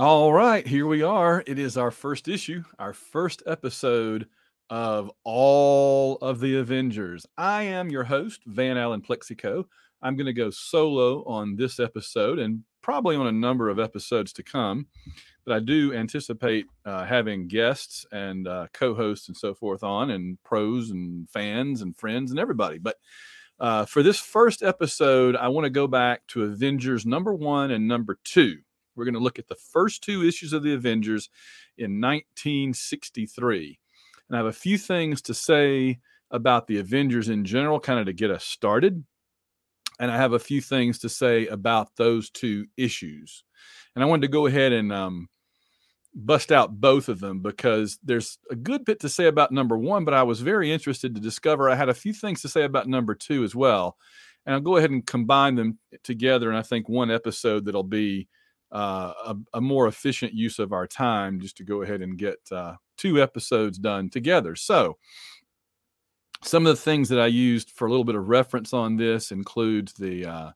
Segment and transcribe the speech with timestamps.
[0.00, 1.44] All right, here we are.
[1.46, 4.28] It is our first issue, our first episode
[4.70, 7.26] of all of the Avengers.
[7.36, 9.66] I am your host, Van Allen Plexico.
[10.00, 14.32] I'm going to go solo on this episode and probably on a number of episodes
[14.32, 14.86] to come.
[15.44, 20.12] But I do anticipate uh, having guests and uh, co hosts and so forth on,
[20.12, 22.78] and pros and fans and friends and everybody.
[22.78, 22.96] But
[23.58, 27.86] uh, for this first episode, I want to go back to Avengers number one and
[27.86, 28.60] number two.
[29.00, 31.30] We're going to look at the first two issues of the Avengers
[31.78, 33.78] in 1963.
[34.28, 36.00] And I have a few things to say
[36.30, 39.02] about the Avengers in general, kind of to get us started.
[39.98, 43.42] And I have a few things to say about those two issues.
[43.94, 45.28] And I wanted to go ahead and um,
[46.14, 50.04] bust out both of them because there's a good bit to say about number one,
[50.04, 52.86] but I was very interested to discover I had a few things to say about
[52.86, 53.96] number two as well.
[54.44, 56.50] And I'll go ahead and combine them together.
[56.50, 58.28] And I think one episode that'll be
[58.72, 62.38] uh, a, a, more efficient use of our time just to go ahead and get
[62.52, 64.54] uh, two episodes done together.
[64.54, 64.96] So,
[66.42, 69.30] some of the things that I used for a little bit of reference on this
[69.32, 70.50] includes the, uh,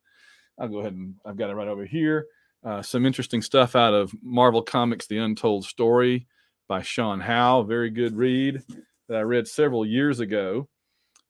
[0.58, 2.27] I'll go ahead and I've got it right over here.
[2.64, 6.27] Uh, some interesting stuff out of Marvel Comics The Untold Story
[6.69, 7.62] by Sean Howe.
[7.62, 8.62] Very good read
[9.08, 10.69] that I read several years ago.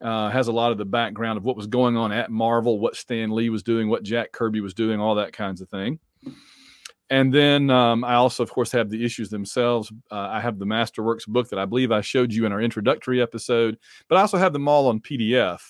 [0.01, 2.95] Uh, has a lot of the background of what was going on at Marvel, what
[2.95, 5.99] Stan Lee was doing, what Jack Kirby was doing, all that kinds of thing.
[7.11, 9.93] And then um, I also, of course, have the issues themselves.
[10.11, 13.21] Uh, I have the Masterworks book that I believe I showed you in our introductory
[13.21, 15.61] episode, but I also have them all on PDF.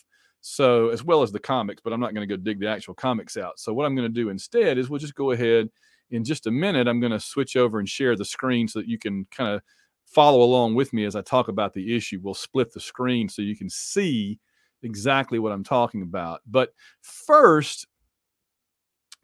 [0.46, 2.92] So, as well as the comics, but I'm not going to go dig the actual
[2.92, 3.58] comics out.
[3.58, 5.70] So, what I'm going to do instead is we'll just go ahead
[6.10, 6.86] in just a minute.
[6.86, 9.62] I'm going to switch over and share the screen so that you can kind of
[10.04, 12.20] follow along with me as I talk about the issue.
[12.22, 14.38] We'll split the screen so you can see
[14.82, 16.42] exactly what I'm talking about.
[16.46, 17.86] But first,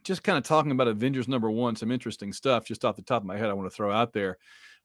[0.05, 3.23] just kind of talking about Avengers number one, some interesting stuff just off the top
[3.23, 4.39] of my head I want to throw out there.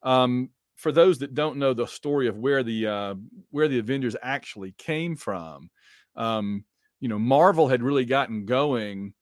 [0.04, 3.16] Um, for those that don't know the story of where the uh,
[3.52, 5.70] where the Avengers actually came from,
[6.16, 6.66] um,
[7.00, 9.14] you know, Marvel had really gotten going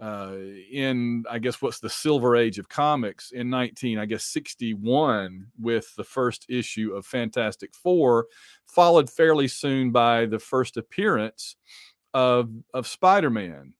[0.00, 0.34] uh,
[0.72, 5.94] in I guess what's the Silver Age of comics in 19 I guess 61 with
[5.96, 8.26] the first issue of Fantastic Four,
[8.66, 11.56] followed fairly soon by the first appearance
[12.14, 13.74] of of Spider Man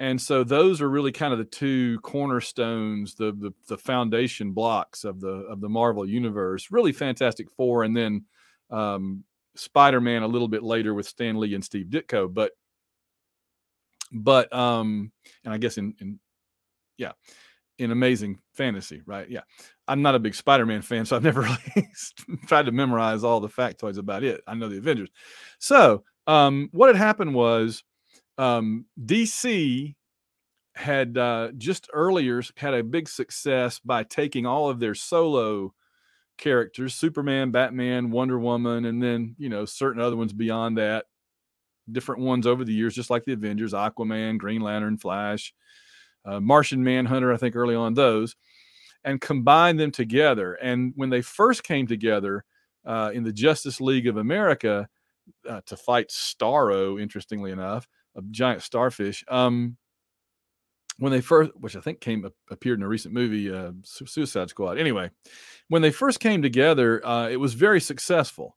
[0.00, 5.04] and so those are really kind of the two cornerstones the, the the, foundation blocks
[5.04, 6.70] of the of the marvel universe.
[6.70, 8.24] Really fantastic four and then
[8.70, 9.24] um,
[9.58, 12.52] spider-man a little bit later with stan lee and steve ditko but
[14.12, 15.10] but um
[15.44, 16.18] and i guess in in
[16.96, 17.12] yeah
[17.78, 19.30] in amazing fantasy right?
[19.30, 19.42] Yeah.
[19.86, 21.40] I'm not a big spider-man fan so i've never
[21.76, 21.88] really
[22.46, 24.42] tried to memorize all the factoids about it.
[24.46, 25.10] I know the avengers.
[25.58, 27.82] So um what had happened was
[28.38, 29.94] um, DC
[30.74, 35.74] had uh, just earlier had a big success by taking all of their solo
[36.38, 41.06] characters Superman, Batman, Wonder Woman, and then, you know, certain other ones beyond that,
[41.90, 45.52] different ones over the years, just like the Avengers, Aquaman, Green Lantern, Flash,
[46.24, 48.36] uh, Martian Manhunter, I think early on those,
[49.04, 50.54] and combine them together.
[50.54, 52.44] And when they first came together
[52.86, 54.88] uh, in the Justice League of America
[55.48, 59.24] uh, to fight Starro, interestingly enough, a giant starfish.
[59.28, 59.76] Um,
[60.98, 64.78] when they first, which I think came appeared in a recent movie, uh, Suicide Squad.
[64.78, 65.10] Anyway,
[65.68, 68.56] when they first came together, uh, it was very successful,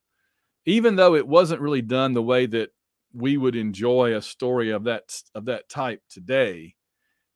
[0.66, 2.70] even though it wasn't really done the way that
[3.14, 6.74] we would enjoy a story of that of that type today.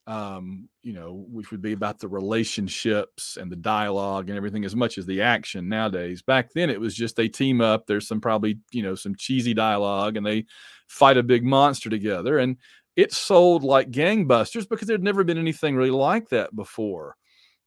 [0.09, 4.77] Um, you know, which would be about the relationships and the dialogue and everything as
[4.77, 6.22] much as the action nowadays.
[6.22, 7.87] Back then, it was just they team up.
[7.87, 10.45] There's some probably you know some cheesy dialogue and they
[10.87, 12.39] fight a big monster together.
[12.39, 12.56] And
[12.95, 17.16] it sold like gangbusters because there'd never been anything really like that before.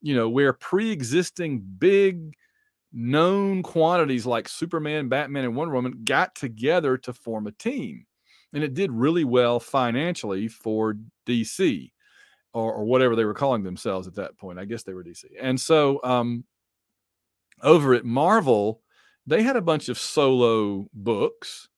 [0.00, 2.32] You know, where pre-existing big
[2.92, 8.06] known quantities like Superman, Batman, and Wonder Woman got together to form a team.
[8.52, 10.96] And it did really well financially for
[11.26, 11.90] DC
[12.52, 14.58] or, or whatever they were calling themselves at that point.
[14.58, 15.24] I guess they were DC.
[15.40, 16.44] And so um,
[17.62, 18.82] over at Marvel,
[19.26, 21.68] they had a bunch of solo books,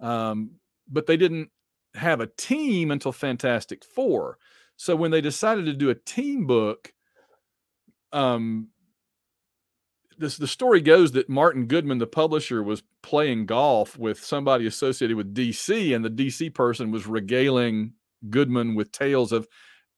[0.00, 0.52] um,
[0.88, 1.50] but they didn't
[1.94, 4.38] have a team until Fantastic Four.
[4.76, 6.92] So when they decided to do a team book,
[8.12, 8.68] um,
[10.18, 15.16] this the story goes that Martin Goodman, the publisher, was playing golf with somebody associated
[15.16, 17.92] with DC, and the DC person was regaling
[18.28, 19.46] Goodman with tales of,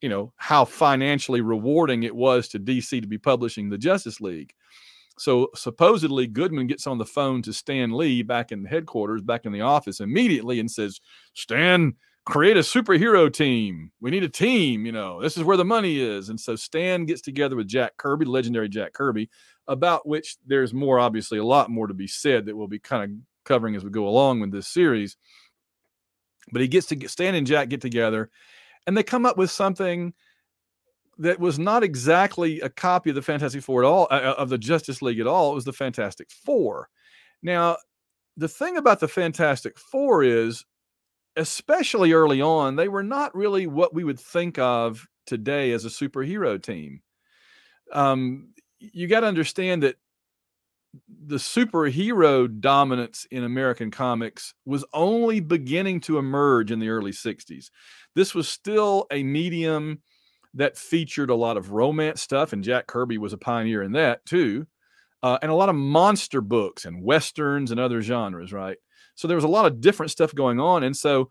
[0.01, 4.55] you know, how financially rewarding it was to DC to be publishing the Justice League.
[5.19, 9.45] So supposedly Goodman gets on the phone to Stan Lee back in the headquarters, back
[9.45, 11.01] in the office immediately and says,
[11.35, 11.95] Stan,
[12.25, 13.93] create a superhero team.
[14.01, 15.21] We need a team, you know.
[15.21, 16.31] This is where the money is.
[16.31, 19.29] And so Stan gets together with Jack Kirby, legendary Jack Kirby,
[19.69, 23.05] about which there's more obviously a lot more to be said that we'll be kind
[23.05, 23.11] of
[23.45, 25.19] covering as we go along with this series.
[26.51, 28.31] But he gets to Stan and Jack get together
[28.87, 30.13] and they come up with something
[31.19, 34.49] that was not exactly a copy of the Fantastic Four at all, uh, uh, of
[34.49, 35.53] the Justice League at all.
[35.53, 36.89] It was the Fantastic Four.
[37.43, 37.77] Now,
[38.37, 40.65] the thing about the Fantastic Four is,
[41.37, 45.89] especially early on, they were not really what we would think of today as a
[45.89, 47.03] superhero team.
[47.93, 49.97] Um, you got to understand that
[51.27, 57.71] the superhero dominance in American comics was only beginning to emerge in the early 60s.
[58.15, 60.01] This was still a medium
[60.55, 64.25] that featured a lot of romance stuff, and Jack Kirby was a pioneer in that
[64.27, 64.67] too,
[65.23, 68.79] uh, and a lot of monster books and westerns and other genres, right?
[69.15, 70.83] So there was a lot of different stuff going on.
[70.83, 71.29] And so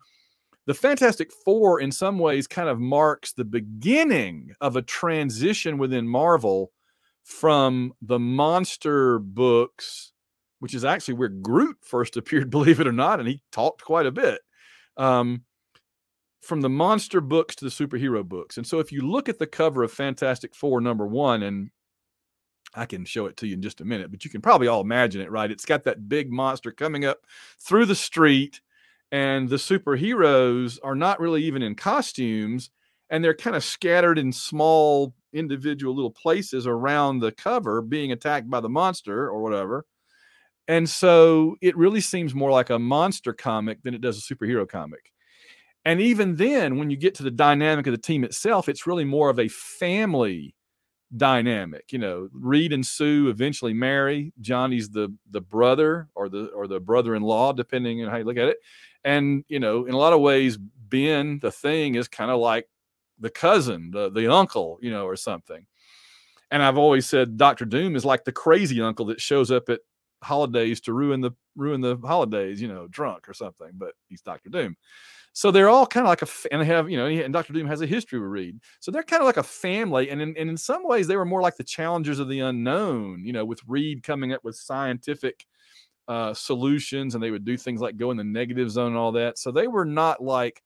[0.67, 6.07] the Fantastic Four, in some ways, kind of marks the beginning of a transition within
[6.07, 6.71] Marvel
[7.23, 10.11] from the monster books,
[10.59, 14.05] which is actually where Groot first appeared, believe it or not, and he talked quite
[14.05, 14.41] a bit.
[14.95, 15.43] Um,
[16.41, 18.57] from the monster books to the superhero books.
[18.57, 21.69] And so if you look at the cover of Fantastic Four number one, and
[22.73, 24.81] I can show it to you in just a minute, but you can probably all
[24.81, 25.51] imagine it, right?
[25.51, 27.25] It's got that big monster coming up
[27.59, 28.61] through the street,
[29.11, 32.69] and the superheroes are not really even in costumes,
[33.09, 38.49] and they're kind of scattered in small individual little places around the cover being attacked
[38.49, 39.85] by the monster or whatever.
[40.67, 44.69] And so it really seems more like a monster comic than it does a superhero
[44.69, 45.11] comic.
[45.89, 49.05] And even then, when you get to the dynamic of the team itself, it's really
[49.05, 50.53] more of a family
[51.17, 51.91] dynamic.
[51.91, 54.31] You know, Reed and Sue eventually marry.
[54.39, 58.49] Johnny's the the brother or the or the brother-in-law, depending on how you look at
[58.49, 58.57] it.
[59.03, 62.67] And you know, in a lot of ways, Ben, the thing, is kind of like
[63.17, 65.65] the cousin, the the uncle, you know, or something.
[66.51, 69.79] And I've always said Doctor Doom is like the crazy uncle that shows up at
[70.21, 73.71] holidays to ruin the ruin the holidays, you know, drunk or something.
[73.73, 74.75] But he's Doctor Doom.
[75.33, 77.67] So they're all kind of like a and they have you know and Doctor Doom
[77.67, 78.59] has a history with Reed.
[78.79, 81.25] So they're kind of like a family, and in, and in some ways they were
[81.25, 83.23] more like the challengers of the unknown.
[83.25, 85.45] You know, with Reed coming up with scientific
[86.07, 89.11] uh, solutions, and they would do things like go in the negative zone and all
[89.13, 89.37] that.
[89.37, 90.61] So they were not like.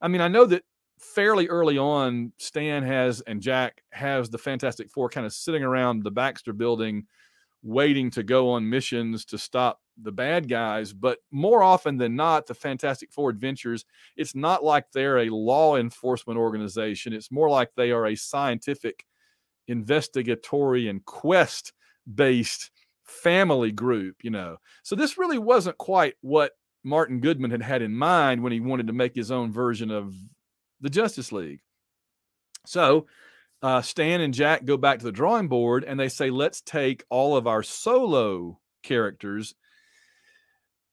[0.00, 0.64] I mean, I know that
[0.98, 6.02] fairly early on, Stan has and Jack has the Fantastic Four kind of sitting around
[6.02, 7.06] the Baxter building,
[7.64, 10.92] waiting to go on missions to stop the bad guys.
[10.92, 13.84] But more often than not, the Fantastic Four Adventures,
[14.16, 17.12] it's not like they're a law enforcement organization.
[17.12, 19.04] It's more like they are a scientific,
[19.66, 21.72] investigatory, and quest
[22.14, 22.70] based
[23.04, 24.58] family group, you know.
[24.82, 26.52] So this really wasn't quite what
[26.84, 30.14] Martin Goodman had had in mind when he wanted to make his own version of
[30.82, 31.60] the Justice League.
[32.66, 33.06] So
[33.64, 37.02] uh, Stan and Jack go back to the drawing board and they say, let's take
[37.08, 39.54] all of our solo characters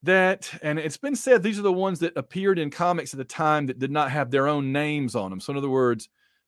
[0.03, 3.25] that, and it's been said these are the ones that appeared in comics at the
[3.25, 5.41] time that did not have their own names on them.
[5.41, 6.07] So, in other words,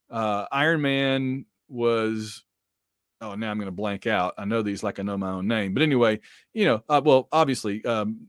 [0.09, 2.41] uh, Iron Man was
[3.19, 5.47] oh now i'm going to blank out i know these like i know my own
[5.47, 6.19] name but anyway
[6.53, 8.27] you know uh, well obviously um,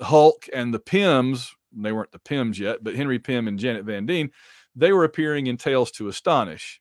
[0.00, 4.06] hulk and the Pyms they weren't the Pyms yet, but Henry Pym and Janet Van
[4.06, 4.30] Dyne,
[4.76, 6.80] they were appearing in Tales to Astonish.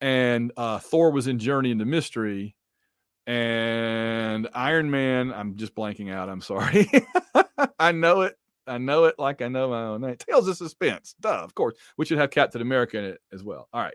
[0.00, 2.54] And uh, Thor was in Journey into Mystery.
[3.26, 6.28] And Iron Man, I'm just blanking out.
[6.28, 6.90] I'm sorry.
[7.78, 8.38] I know it.
[8.66, 10.16] I know it like I know my own name.
[10.16, 13.68] Tales of Suspense, duh, of course, We should have Captain America in it as well.
[13.72, 13.94] All right.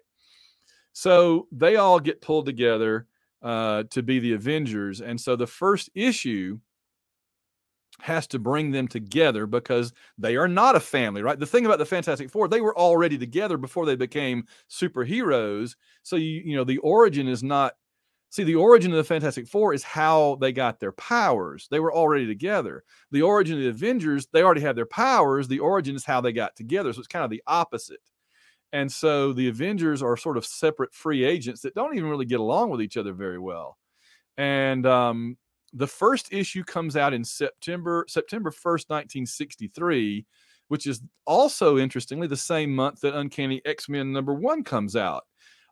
[0.93, 3.07] So they all get pulled together
[3.41, 5.01] uh, to be the Avengers.
[5.01, 6.59] And so the first issue
[8.03, 11.39] has to bring them together because they are not a family, right?
[11.39, 15.75] The thing about the Fantastic Four, they were already together before they became superheroes.
[16.03, 17.75] So you you know the origin is not
[18.29, 21.69] see the origin of the Fantastic Four is how they got their powers.
[21.71, 22.83] They were already together.
[23.11, 25.47] The origin of the Avengers, they already had their powers.
[25.47, 26.91] The origin is how they got together.
[26.91, 28.01] So it's kind of the opposite.
[28.73, 32.41] And so the Avengers are sort of separate free agents that don't even really get
[32.41, 33.77] along with each other very well.
[34.35, 35.37] And um,
[35.73, 40.25] the first issue comes out in September September 1st, 1963,
[40.67, 45.23] which is also interestingly the same month that Uncanny X-Men number 1 comes out.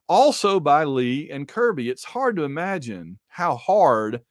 [0.07, 1.89] Also by Lee and Kirby.
[1.89, 4.21] It's hard to imagine how hard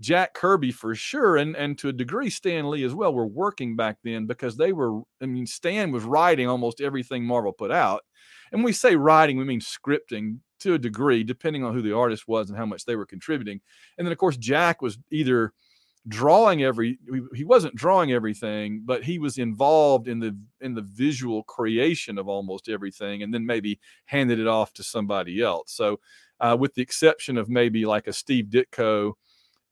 [0.00, 3.76] Jack Kirby for sure, and and to a degree Stan Lee as well, were working
[3.76, 5.02] back then because they were.
[5.20, 8.02] I mean, Stan was writing almost everything Marvel put out,
[8.50, 12.28] and we say writing, we mean scripting to a degree, depending on who the artist
[12.28, 13.60] was and how much they were contributing.
[13.98, 15.52] And then, of course, Jack was either
[16.08, 16.98] drawing every
[17.34, 22.26] he wasn't drawing everything but he was involved in the in the visual creation of
[22.26, 26.00] almost everything and then maybe handed it off to somebody else so
[26.40, 29.12] uh, with the exception of maybe like a steve ditko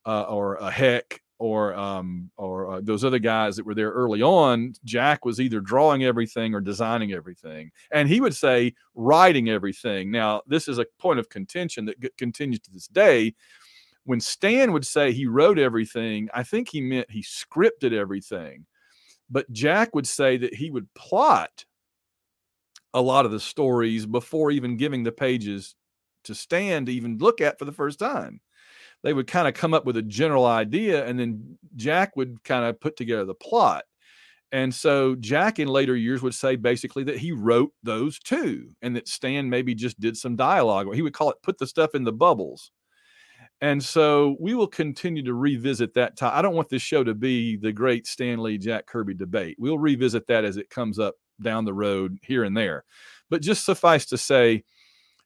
[0.05, 4.23] uh, or a heck or um, or uh, those other guys that were there early
[4.23, 10.11] on, Jack was either drawing everything or designing everything, and he would say writing everything.
[10.11, 13.35] Now, this is a point of contention that g- continues to this day.
[14.05, 18.67] When Stan would say he wrote everything, I think he meant he scripted everything,
[19.31, 21.65] but Jack would say that he would plot
[22.95, 25.75] a lot of the stories before even giving the pages
[26.25, 28.41] to Stan to even look at for the first time
[29.03, 32.65] they would kind of come up with a general idea and then Jack would kind
[32.65, 33.85] of put together the plot.
[34.51, 38.97] And so Jack in later years would say basically that he wrote those two and
[38.97, 41.95] that Stan maybe just did some dialogue, or he would call it put the stuff
[41.95, 42.71] in the bubbles.
[43.61, 46.17] And so we will continue to revisit that.
[46.17, 46.33] Time.
[46.35, 49.57] I don't want this show to be the great Stan Lee Jack Kirby debate.
[49.59, 52.85] We'll revisit that as it comes up down the road here and there.
[53.31, 54.65] But just suffice to say,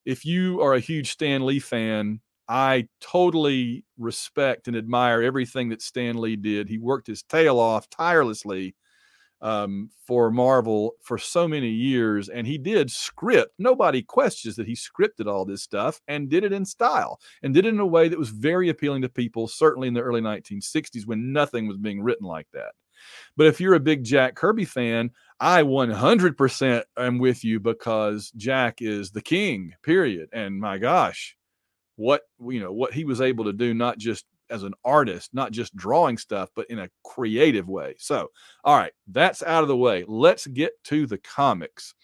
[0.04, 2.20] if you are a huge Stan Lee fan,
[2.52, 6.68] I totally respect and admire everything that Stan Lee did.
[6.68, 8.74] He worked his tail off tirelessly
[9.40, 13.54] um, for Marvel for so many years, and he did script.
[13.58, 17.64] Nobody questions that he scripted all this stuff and did it in style and did
[17.64, 21.06] it in a way that was very appealing to people, certainly in the early 1960s
[21.06, 22.72] when nothing was being written like that.
[23.34, 28.82] But if you're a big Jack Kirby fan, I 100% am with you because Jack
[28.82, 30.28] is the king, period.
[30.34, 31.34] And my gosh,
[31.96, 35.52] what you know what he was able to do not just as an artist not
[35.52, 37.94] just drawing stuff but in a creative way.
[37.98, 38.28] So
[38.64, 40.04] all right that's out of the way.
[40.06, 41.94] Let's get to the comics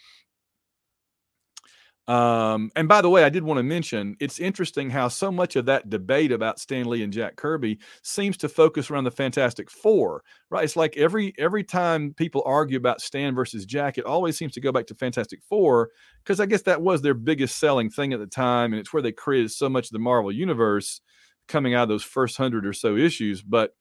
[2.09, 5.57] um, and by the way, I did want to mention it's interesting how so much
[5.57, 9.71] of that debate about Stan Lee and Jack Kirby seems to focus around the Fantastic
[9.71, 10.65] Four, right?
[10.65, 14.61] It's like every every time people argue about Stan versus Jack, it always seems to
[14.61, 15.91] go back to Fantastic Four
[16.25, 19.03] because I guess that was their biggest selling thing at the time, and it's where
[19.03, 21.03] they created so much of the Marvel universe
[21.47, 23.43] coming out of those first hundred or so issues.
[23.43, 23.75] But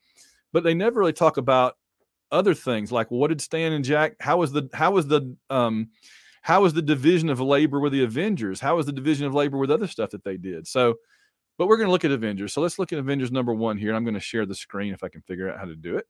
[0.51, 1.77] but they never really talk about
[2.29, 4.15] other things like what did Stan and Jack?
[4.19, 5.91] How was the how was the um
[6.47, 8.61] how is the division of labor with the Avengers?
[8.61, 10.65] How is the division of labor with other stuff that they did?
[10.65, 10.95] So,
[11.57, 12.53] but we're going to look at Avengers.
[12.53, 13.93] So let's look at Avengers number one here.
[13.93, 16.07] I'm going to share the screen if I can figure out how to do it.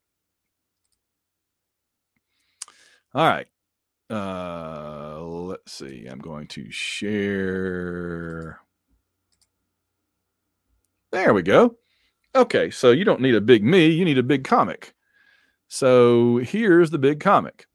[3.15, 3.47] All right.
[4.11, 6.05] Uh, let's see.
[6.05, 8.59] I'm going to share.
[11.11, 11.77] There we go.
[12.35, 14.93] Okay, so you don't need a big me, you need a big comic.
[15.67, 17.66] So here's the big comic.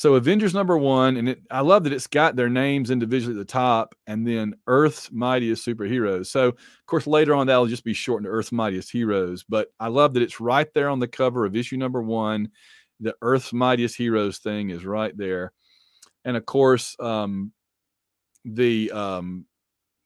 [0.00, 3.38] So Avengers number one, and it, I love that it's got their names individually at
[3.38, 6.28] the top, and then Earth's mightiest superheroes.
[6.28, 9.44] So of course later on that'll just be shortened to Earth's mightiest heroes.
[9.46, 12.48] But I love that it's right there on the cover of issue number one.
[13.00, 15.52] The Earth's mightiest heroes thing is right there,
[16.24, 17.52] and of course um,
[18.46, 19.44] the um,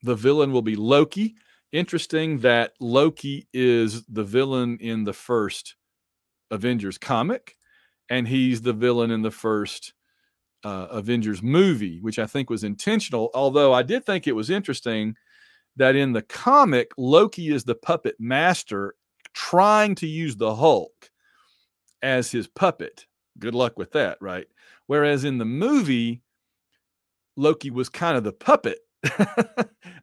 [0.03, 1.35] the villain will be Loki.
[1.71, 5.77] Interesting that Loki is the villain in the first
[6.51, 7.55] Avengers comic
[8.09, 9.93] and he's the villain in the first
[10.63, 13.29] uh, Avengers movie, which I think was intentional.
[13.33, 15.15] Although I did think it was interesting
[15.75, 18.95] that in the comic, Loki is the puppet master
[19.33, 21.11] trying to use the Hulk
[22.01, 23.05] as his puppet.
[23.37, 24.47] Good luck with that, right?
[24.87, 26.21] Whereas in the movie,
[27.35, 28.79] Loki was kind of the puppet,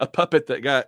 [0.00, 0.86] a puppet that got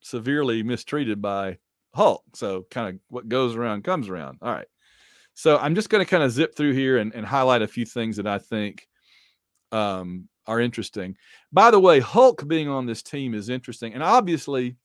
[0.00, 1.58] severely mistreated by
[1.94, 2.22] Hulk.
[2.34, 4.38] So, kind of what goes around comes around.
[4.40, 4.68] All right.
[5.36, 7.84] So I'm just going to kind of zip through here and, and, highlight a few
[7.84, 8.88] things that I think
[9.70, 11.14] um, are interesting.
[11.52, 13.92] By the way, Hulk being on this team is interesting.
[13.92, 14.76] And obviously,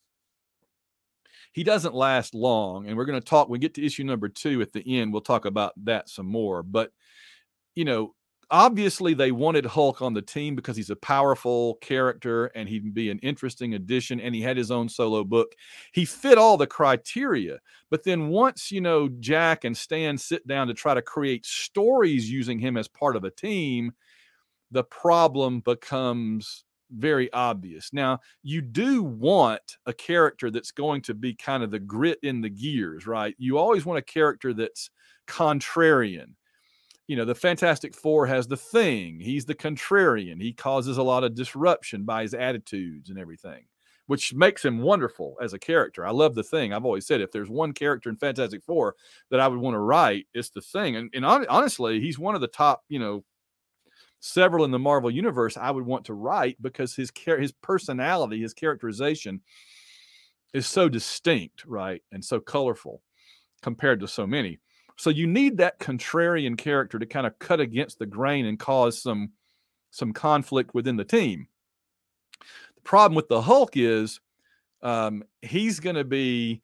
[1.53, 2.85] he doesn't last long.
[2.85, 5.13] And we're going to talk, we get to issue number two at the end.
[5.13, 6.63] We'll talk about that some more.
[6.63, 6.91] But,
[7.73, 8.13] you know,
[8.51, 13.09] obviously they wanted Hulk on the team because he's a powerful character and he'd be
[13.09, 15.55] an interesting addition and he had his own solo book.
[15.93, 17.59] He fit all the criteria.
[17.89, 22.29] But then once, you know, Jack and Stan sit down to try to create stories
[22.29, 23.93] using him as part of a team,
[24.71, 27.91] the problem becomes very obvious.
[27.93, 32.41] Now, you do want a character that's going to be kind of the grit in
[32.41, 33.33] the gears, right?
[33.37, 34.89] You always want a character that's
[35.27, 36.33] contrarian
[37.11, 39.19] you know, the Fantastic Four has the thing.
[39.19, 40.41] He's the contrarian.
[40.41, 43.65] He causes a lot of disruption by his attitudes and everything,
[44.07, 46.05] which makes him wonderful as a character.
[46.05, 46.73] I love the thing.
[46.73, 48.95] I've always said if there's one character in Fantastic Four
[49.29, 50.95] that I would want to write, it's the thing.
[50.95, 53.25] And, and honestly, he's one of the top, you know,
[54.21, 58.53] several in the Marvel universe I would want to write because his his personality, his
[58.53, 59.41] characterization
[60.53, 62.03] is so distinct, right?
[62.13, 63.01] And so colorful.
[63.61, 64.59] compared to so many.
[65.01, 69.01] So you need that contrarian character to kind of cut against the grain and cause
[69.01, 69.31] some
[69.89, 71.47] some conflict within the team.
[72.75, 74.19] The problem with the Hulk is
[74.83, 76.61] um, he's going to be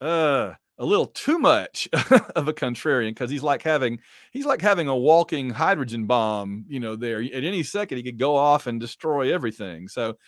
[0.00, 1.88] uh, a little too much
[2.36, 3.98] of a contrarian because he's like having
[4.30, 6.66] he's like having a walking hydrogen bomb.
[6.68, 9.88] You know, there at any second he could go off and destroy everything.
[9.88, 10.18] So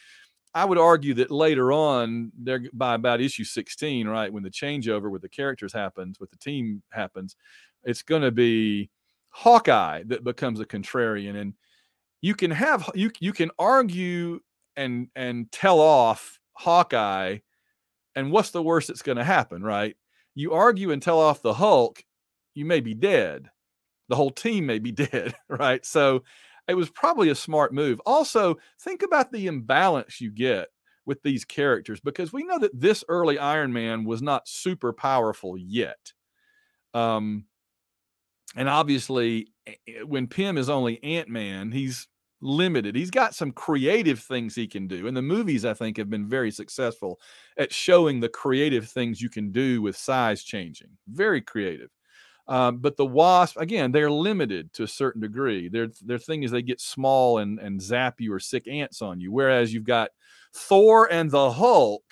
[0.55, 5.11] I would argue that later on, there by about issue 16, right, when the changeover
[5.11, 7.37] with the characters happens, with the team happens,
[7.85, 8.91] it's going to be
[9.31, 11.55] Hawkeye that becomes a contrarian, and
[12.23, 14.41] you can have you you can argue
[14.77, 17.39] and and tell off Hawkeye,
[18.17, 19.97] and what's the worst that's going to happen, right?
[20.35, 22.03] You argue and tell off the Hulk,
[22.55, 23.51] you may be dead.
[24.09, 25.85] The whole team may be dead, right?
[25.85, 26.25] So
[26.69, 28.01] it was probably a smart move.
[28.05, 30.69] Also, think about the imbalance you get
[31.07, 35.57] with these characters because we know that this early Iron Man was not super powerful
[35.57, 36.13] yet.
[36.93, 37.45] Um,
[38.55, 39.49] and obviously,
[40.05, 42.07] when Pym is only Ant Man, he's
[42.41, 42.95] limited.
[42.95, 45.07] He's got some creative things he can do.
[45.07, 47.19] And the movies, I think, have been very successful
[47.57, 50.91] at showing the creative things you can do with size changing.
[51.09, 51.91] Very creative.
[52.49, 55.69] Um, but the wasp, again, they're limited to a certain degree.
[55.69, 59.21] Their their thing is they get small and and zap you or sick ants on
[59.21, 59.31] you.
[59.31, 60.11] Whereas you've got
[60.55, 62.05] Thor and the Hulk,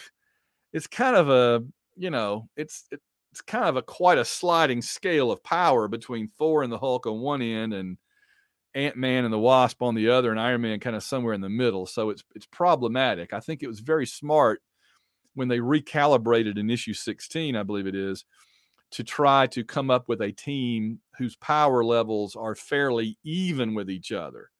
[0.72, 1.64] it's kind of a
[1.96, 2.84] you know it's
[3.32, 7.06] it's kind of a quite a sliding scale of power between Thor and the Hulk
[7.06, 7.96] on one end and
[8.74, 11.40] Ant Man and the Wasp on the other, and Iron Man kind of somewhere in
[11.40, 11.86] the middle.
[11.86, 13.32] So it's it's problematic.
[13.32, 14.60] I think it was very smart
[15.34, 18.24] when they recalibrated in issue 16, I believe it is,
[18.92, 23.90] to try to come up with a team whose power levels are fairly even with
[23.90, 24.50] each other.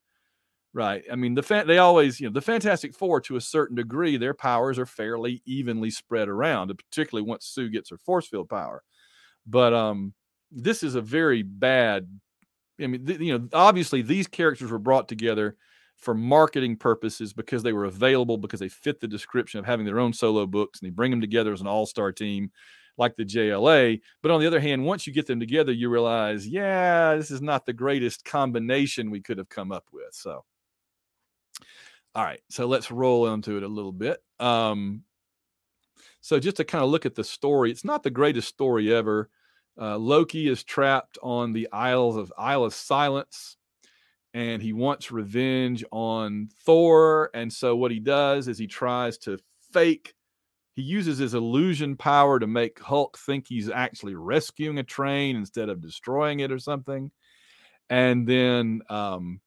[0.73, 1.03] Right.
[1.11, 4.17] I mean, the fa- they always, you know, the Fantastic Four to a certain degree,
[4.17, 8.83] their powers are fairly evenly spread around, particularly once Sue gets her force field power.
[9.47, 10.13] But um,
[10.51, 12.07] this is a very bad.
[12.79, 15.55] I mean, th- you know, obviously these characters were brought together
[15.95, 19.99] for marketing purposes because they were available because they fit the description of having their
[19.99, 22.51] own solo books and they bring them together as an all-star team
[22.97, 24.01] like the JLA.
[24.21, 27.41] But on the other hand, once you get them together, you realize, yeah, this is
[27.41, 30.13] not the greatest combination we could have come up with.
[30.13, 30.43] So,
[32.15, 34.19] all right, so let's roll into it a little bit.
[34.39, 35.03] Um,
[36.21, 39.29] so just to kind of look at the story, it's not the greatest story ever.
[39.79, 43.57] Uh, Loki is trapped on the Isles of Isle of Silence,
[44.33, 47.29] and he wants revenge on Thor.
[47.33, 49.37] And so what he does is he tries to
[49.71, 50.15] fake
[50.77, 55.69] he uses his illusion power to make Hulk think he's actually rescuing a train instead
[55.69, 57.09] of destroying it or something.
[57.89, 59.41] And then, um,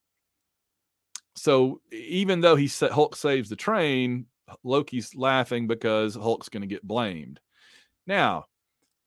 [1.37, 4.27] so even though he sa- Hulk saves the train,
[4.65, 7.39] Loki's laughing because Hulk's going to get blamed.
[8.09, 8.47] Now,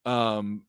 [0.05, 0.63] um,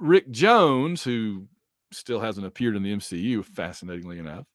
[0.00, 1.46] Rick Jones, who
[1.92, 4.46] still hasn't appeared in the MCU, fascinatingly enough,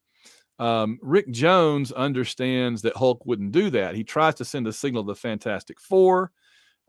[0.60, 3.96] um, Rick Jones understands that Hulk wouldn't do that.
[3.96, 6.32] He tries to send a signal to the Fantastic Four.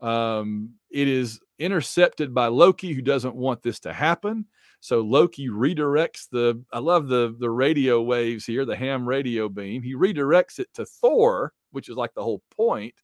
[0.01, 4.45] Um, it is intercepted by Loki, who doesn't want this to happen.
[4.79, 6.63] So Loki redirects the.
[6.71, 9.81] I love the the radio waves here, the ham radio beam.
[9.81, 12.95] He redirects it to Thor, which is like the whole point.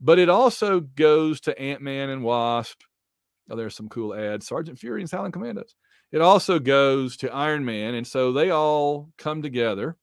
[0.00, 2.80] But it also goes to Ant Man and Wasp.
[3.50, 4.46] Oh, there's some cool ads.
[4.46, 5.74] Sergeant Fury and Silent Commandos.
[6.10, 9.96] It also goes to Iron Man, and so they all come together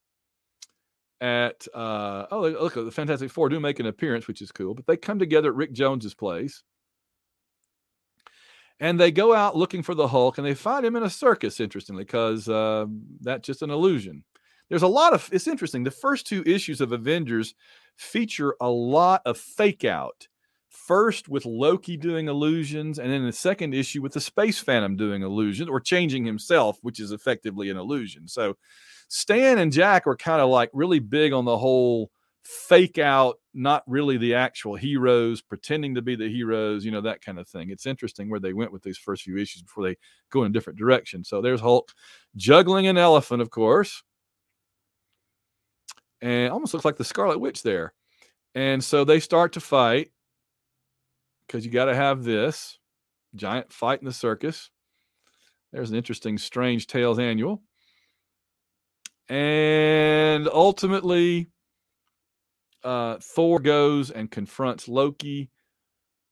[1.21, 4.75] at uh, oh look, the Fantastic Four do make an appearance, which is cool.
[4.75, 6.63] But they come together at Rick Jones's place,
[8.79, 11.59] and they go out looking for the Hulk, and they find him in a circus.
[11.59, 12.85] Interestingly, because uh,
[13.21, 14.23] that's just an illusion.
[14.69, 15.83] There's a lot of it's interesting.
[15.83, 17.55] The first two issues of Avengers
[17.95, 20.27] feature a lot of fake out
[20.75, 25.21] first with Loki doing illusions, and then the second issue with the Space Phantom doing
[25.21, 28.27] illusions or changing himself, which is effectively an illusion.
[28.27, 28.57] So
[29.07, 32.11] Stan and Jack were kind of like really big on the whole
[32.43, 37.21] fake out, not really the actual heroes, pretending to be the heroes, you know, that
[37.21, 37.71] kind of thing.
[37.71, 39.97] It's interesting where they went with these first few issues before they
[40.29, 41.23] go in a different direction.
[41.23, 41.91] So there's Hulk
[42.35, 44.03] juggling an elephant, of course.
[46.21, 47.93] And almost looks like the Scarlet Witch there.
[48.53, 50.11] And so they start to fight
[51.47, 52.77] because you got to have this
[53.35, 54.69] giant fight in the circus.
[55.71, 57.61] There's an interesting Strange Tales annual.
[59.27, 61.47] And ultimately,
[62.83, 65.49] uh, Thor goes and confronts Loki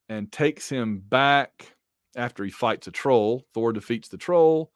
[0.09, 1.75] and takes him back
[2.15, 3.43] after he fights a troll.
[3.53, 4.71] Thor defeats the troll.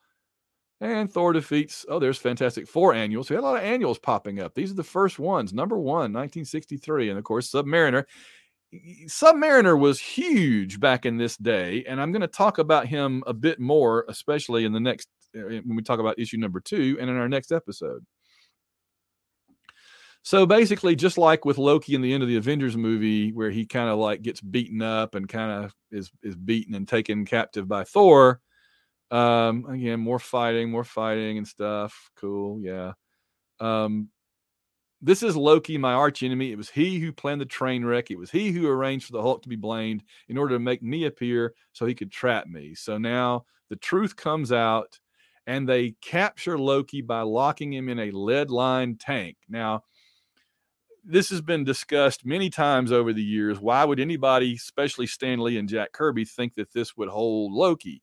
[0.79, 3.29] And Thor defeats, oh, there's Fantastic Four annuals.
[3.29, 4.53] We had a lot of annuals popping up.
[4.53, 5.53] These are the first ones.
[5.53, 7.09] Number one, 1963.
[7.09, 8.05] And of course, Submariner
[8.73, 13.33] Submariner was huge back in this day, and I'm going to talk about him a
[13.33, 17.09] bit more, especially in the next uh, when we talk about issue number two and
[17.09, 18.05] in our next episode.
[20.23, 23.65] So basically, just like with Loki in the end of the Avengers movie, where he
[23.65, 27.67] kind of like gets beaten up and kind of is is beaten and taken captive
[27.67, 28.41] by Thor.
[29.09, 32.09] Um, again, more fighting, more fighting and stuff.
[32.17, 32.91] Cool, yeah.
[33.61, 34.09] Um,
[35.01, 36.51] this is Loki, my arch enemy.
[36.51, 38.09] It was he who planned the train wreck.
[38.09, 40.81] It was he who arranged for the Hulk to be blamed in order to make
[40.81, 42.73] me appear so he could trap me.
[42.73, 44.99] So now the truth comes out
[45.45, 49.37] and they capture Loki by locking him in a lead lined tank.
[49.47, 49.83] Now,
[51.05, 53.59] this has been discussed many times over the years.
[53.59, 58.01] Why would anybody, especially Stan Lee and Jack Kirby, think that this would hold Loki?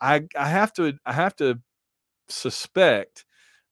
[0.00, 1.60] I, I have to I have to
[2.28, 3.25] suspect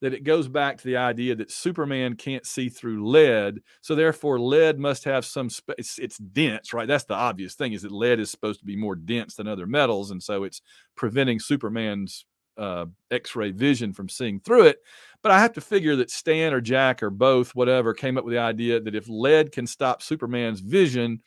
[0.04, 4.38] that it goes back to the idea that Superman can't see through lead, so therefore
[4.38, 5.76] lead must have some space.
[5.78, 6.86] It's, it's dense, right?
[6.86, 9.66] That's the obvious thing is that lead is supposed to be more dense than other
[9.66, 10.60] metals, and so it's
[10.94, 12.26] preventing Superman's
[12.58, 14.80] uh, X-ray vision from seeing through it.
[15.22, 18.34] But I have to figure that Stan or Jack or both, whatever, came up with
[18.34, 21.22] the idea that if lead can stop Superman's vision,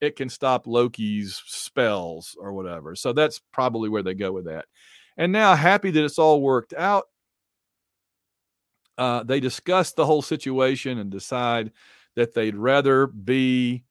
[0.00, 2.96] it can stop Loki's spells or whatever.
[2.96, 4.64] So that's probably where they go with that.
[5.18, 7.04] And now, happy that it's all worked out,
[8.98, 11.72] uh, they discuss the whole situation and decide
[12.16, 13.84] that they'd rather be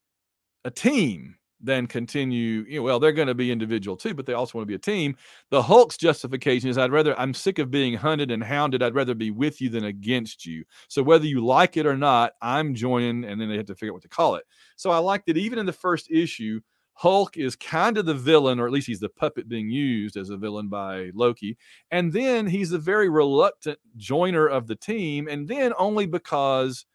[0.66, 2.66] a team than continue.
[2.68, 4.76] You know, well, they're going to be individual too, but they also want to be
[4.76, 5.16] a team.
[5.50, 8.84] The Hulk's justification is I'd rather, I'm sick of being hunted and hounded.
[8.84, 10.66] I'd rather be with you than against you.
[10.90, 13.92] So whether you like it or not, I'm joining, and then they have to figure
[13.92, 14.44] out what to call it.
[14.76, 16.60] So I like that even in the first issue,
[16.96, 20.30] Hulk is kind of the villain, or at least he's the puppet being used as
[20.30, 21.58] a villain by Loki.
[21.92, 26.86] And then he's a very reluctant joiner of the team, and then only because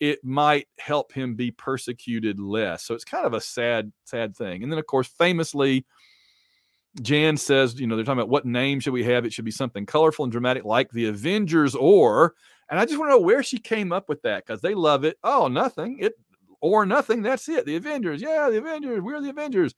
[0.00, 2.84] it might help him be persecuted less.
[2.84, 4.62] So it's kind of a sad, sad thing.
[4.62, 5.86] And then, of course, famously,
[7.02, 9.24] Jan says, you know, they're talking about what name should we have?
[9.24, 12.34] It should be something colorful and dramatic like the Avengers or.
[12.70, 15.04] And I just want to know where she came up with that because they love
[15.04, 15.18] it.
[15.22, 15.98] Oh, nothing.
[16.00, 16.14] It
[16.64, 17.20] or nothing.
[17.20, 17.66] That's it.
[17.66, 18.22] The Avengers.
[18.22, 19.02] Yeah, the Avengers.
[19.02, 19.74] We're the Avengers.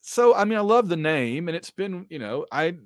[0.00, 2.76] So, I mean, I love the name, and it's been, you know, I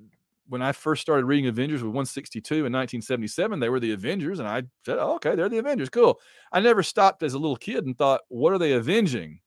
[0.46, 4.48] when I first started reading Avengers with 162 in 1977, they were the Avengers, and
[4.48, 5.90] I said, oh, okay, they're the Avengers.
[5.90, 6.18] Cool.
[6.50, 9.40] I never stopped as a little kid and thought, what are they avenging?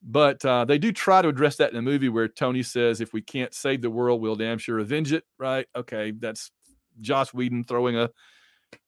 [0.00, 3.12] But uh, they do try to address that in the movie where Tony says, if
[3.12, 5.24] we can't save the world, we'll damn sure avenge it.
[5.38, 5.66] Right?
[5.74, 6.52] Okay, that's
[7.00, 8.10] Joss Whedon throwing a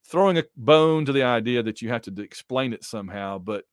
[0.05, 3.64] throwing a bone to the idea that you have to explain it somehow, but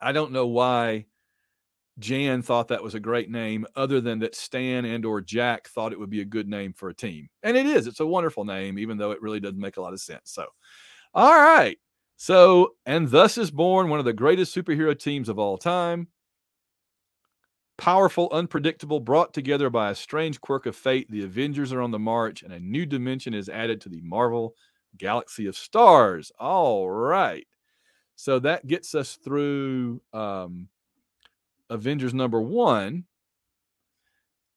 [0.00, 1.06] I don't know why
[1.98, 5.92] Jan thought that was a great name other than that Stan and or Jack thought
[5.92, 7.28] it would be a good name for a team.
[7.42, 7.86] And it is.
[7.86, 10.22] It's a wonderful name even though it really doesn't make a lot of sense.
[10.24, 10.46] So,
[11.14, 11.78] all right.
[12.16, 16.08] So, and thus is born one of the greatest superhero teams of all time.
[17.78, 21.98] Powerful, unpredictable, brought together by a strange quirk of fate, the Avengers are on the
[21.98, 24.54] march and a new dimension is added to the Marvel
[24.96, 26.32] galaxy of stars.
[26.38, 27.46] All right.
[28.14, 30.68] So that gets us through um,
[31.70, 33.04] Avengers number one.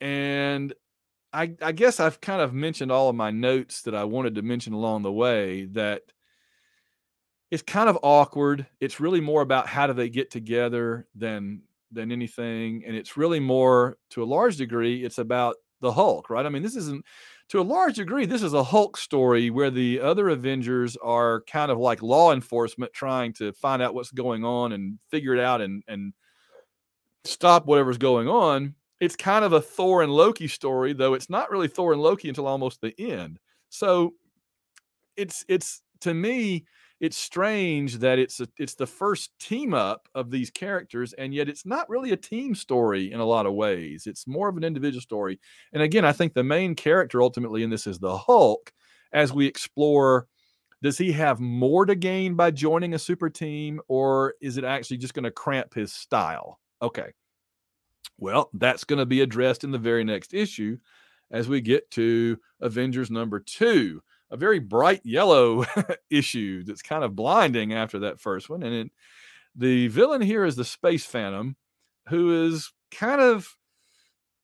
[0.02, 0.74] And
[1.34, 4.42] I, I guess I've kind of mentioned all of my notes that I wanted to
[4.42, 6.04] mention along the way that
[7.52, 8.68] it's kind of awkward.
[8.80, 12.84] It's really more about how do they get together than than anything.
[12.86, 16.46] And it's really more to a large degree, it's about the Hulk, right?
[16.46, 17.06] I mean, this isn't
[17.50, 21.72] to a large degree, this is a Hulk story where the other Avengers are kind
[21.72, 25.62] of like law enforcement trying to find out what's going on and figure it out
[25.62, 26.14] and and
[27.24, 28.76] stop whatever's going on.
[29.00, 32.30] It's kind of a Thor and Loki story, though it's not really Thor and Loki
[32.30, 33.40] until almost the end.
[33.70, 34.14] So
[35.18, 36.66] it's it's to me,
[37.00, 41.50] it's strange that it's a, it's the first team up of these characters and yet
[41.50, 44.08] it's not really a team story in a lot of ways.
[44.08, 45.40] It's more of an individual story.
[45.74, 48.72] And again i think the main character ultimately in this is the hulk.
[49.12, 50.28] As we explore
[50.82, 54.98] does he have more to gain by joining a super team or is it actually
[54.98, 56.60] just going to cramp his style?
[56.82, 57.12] Okay.
[58.18, 60.78] Well that's going to be addressed in the very next issue
[61.32, 64.02] as we get to avengers number two
[64.36, 65.66] a very bright yellow
[66.10, 68.64] issue that's kind of blinding after that first one.
[68.64, 68.92] And it,
[69.56, 71.56] the villain here is the Space Phantom,
[72.10, 73.56] who is kind of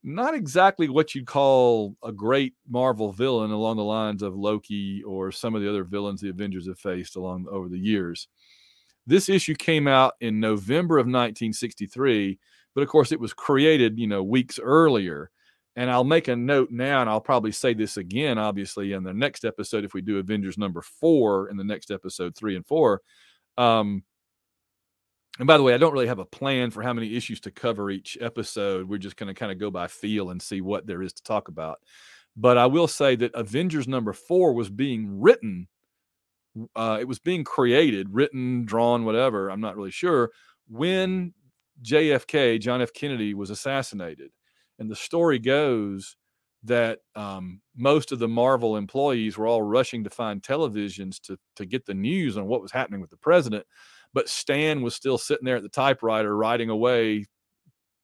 [0.01, 5.31] not exactly what you'd call a great Marvel villain along the lines of Loki or
[5.31, 8.29] some of the other villains the Avengers have faced along over the years.
[9.05, 12.39] This issue came out in November of 1963,
[12.73, 15.31] but of course it was created, you know, weeks earlier.
[15.75, 19.13] And I'll make a note now, and I'll probably say this again, obviously, in the
[19.13, 23.01] next episode if we do Avengers number four in the next episode, three and four.
[23.57, 24.03] Um,
[25.39, 27.51] and by the way, I don't really have a plan for how many issues to
[27.51, 28.87] cover each episode.
[28.87, 31.23] We're just going to kind of go by feel and see what there is to
[31.23, 31.79] talk about.
[32.35, 35.67] But I will say that Avengers number four was being written.
[36.75, 39.49] Uh, it was being created, written, drawn, whatever.
[39.49, 40.31] I'm not really sure
[40.69, 41.33] when
[41.81, 42.93] JFK, John F.
[42.93, 44.31] Kennedy, was assassinated.
[44.81, 46.17] And the story goes
[46.63, 51.67] that um, most of the Marvel employees were all rushing to find televisions to to
[51.67, 53.63] get the news on what was happening with the president.
[54.11, 57.27] But Stan was still sitting there at the typewriter writing away,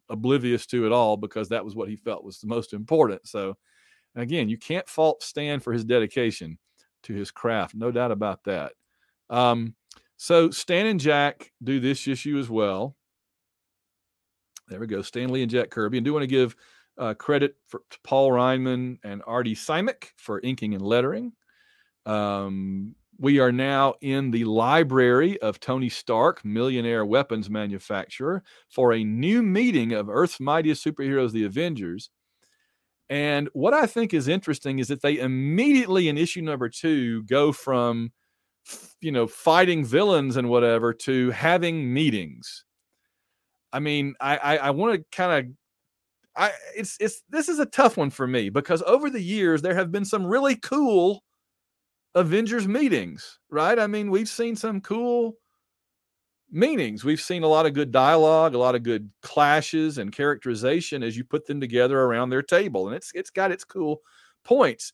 [0.08, 3.28] oblivious to it all because that was what he felt was the most important.
[3.28, 3.58] So,
[4.16, 6.60] again, you can't fault Stan for his dedication
[7.04, 8.74] to his craft, no doubt about that.
[9.32, 9.74] Um,
[10.16, 12.97] so Stan and Jack do this issue as well.
[14.68, 16.56] There we go, Stan Lee and Jack Kirby, and do want to give
[16.98, 21.32] uh, credit for, to Paul Reinman and Artie Simek for inking and lettering.
[22.06, 29.04] Um, we are now in the library of Tony Stark, millionaire weapons manufacturer, for a
[29.04, 32.10] new meeting of Earth's mightiest superheroes, the Avengers.
[33.10, 37.52] And what I think is interesting is that they immediately in issue number two go
[37.52, 38.12] from,
[39.02, 42.66] you know, fighting villains and whatever to having meetings.
[43.74, 45.54] I mean, I I, I want to kind of
[46.36, 49.76] I it's it's this is a tough one for me because over the years there
[49.76, 51.24] have been some really cool
[52.16, 53.78] Avengers meetings, right?
[53.80, 55.38] I mean, we've seen some cool
[56.52, 57.04] meetings.
[57.04, 61.18] We've seen a lot of good dialogue, a lot of good clashes and characterization as
[61.18, 64.02] you put them together around their table, and it's it's got its cool
[64.44, 64.94] points.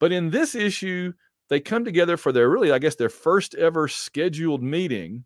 [0.00, 1.12] But in this issue,
[1.50, 5.24] they come together for their really, I guess, their first ever scheduled meeting,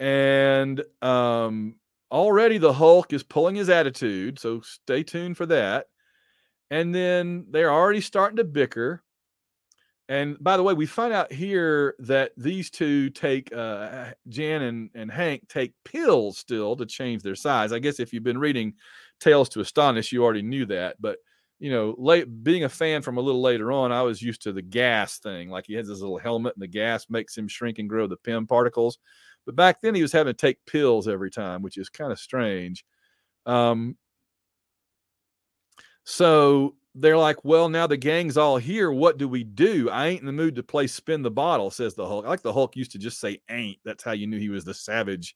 [0.00, 1.76] and um,
[2.10, 5.86] already the Hulk is pulling his attitude, so stay tuned for that.
[6.70, 9.02] And then they're already starting to bicker.
[10.08, 14.90] And by the way, we find out here that these two take uh, Jan and,
[14.94, 17.72] and Hank take pills still to change their size.
[17.72, 18.74] I guess if you've been reading
[19.20, 20.96] Tales to Astonish, you already knew that.
[21.00, 21.18] But
[21.60, 24.52] you know, late being a fan from a little later on, I was used to
[24.52, 25.48] the gas thing.
[25.48, 28.16] Like he has this little helmet, and the gas makes him shrink and grow the
[28.16, 28.98] Pym particles.
[29.46, 32.18] But back then he was having to take pills every time, which is kind of
[32.18, 32.84] strange.
[33.46, 33.96] Um,
[36.04, 38.92] so they're like, well, now the gang's all here.
[38.92, 39.88] What do we do?
[39.90, 42.24] I ain't in the mood to play spin the bottle, says the Hulk.
[42.24, 43.78] I like the Hulk used to just say ain't.
[43.84, 45.34] That's how you knew he was the savage,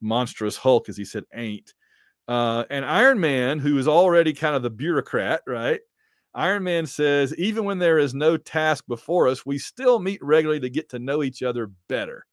[0.00, 1.74] monstrous Hulk, as he said ain't.
[2.28, 5.80] Uh, and Iron Man, who is already kind of the bureaucrat, right?
[6.34, 10.60] Iron Man says, even when there is no task before us, we still meet regularly
[10.60, 12.26] to get to know each other better.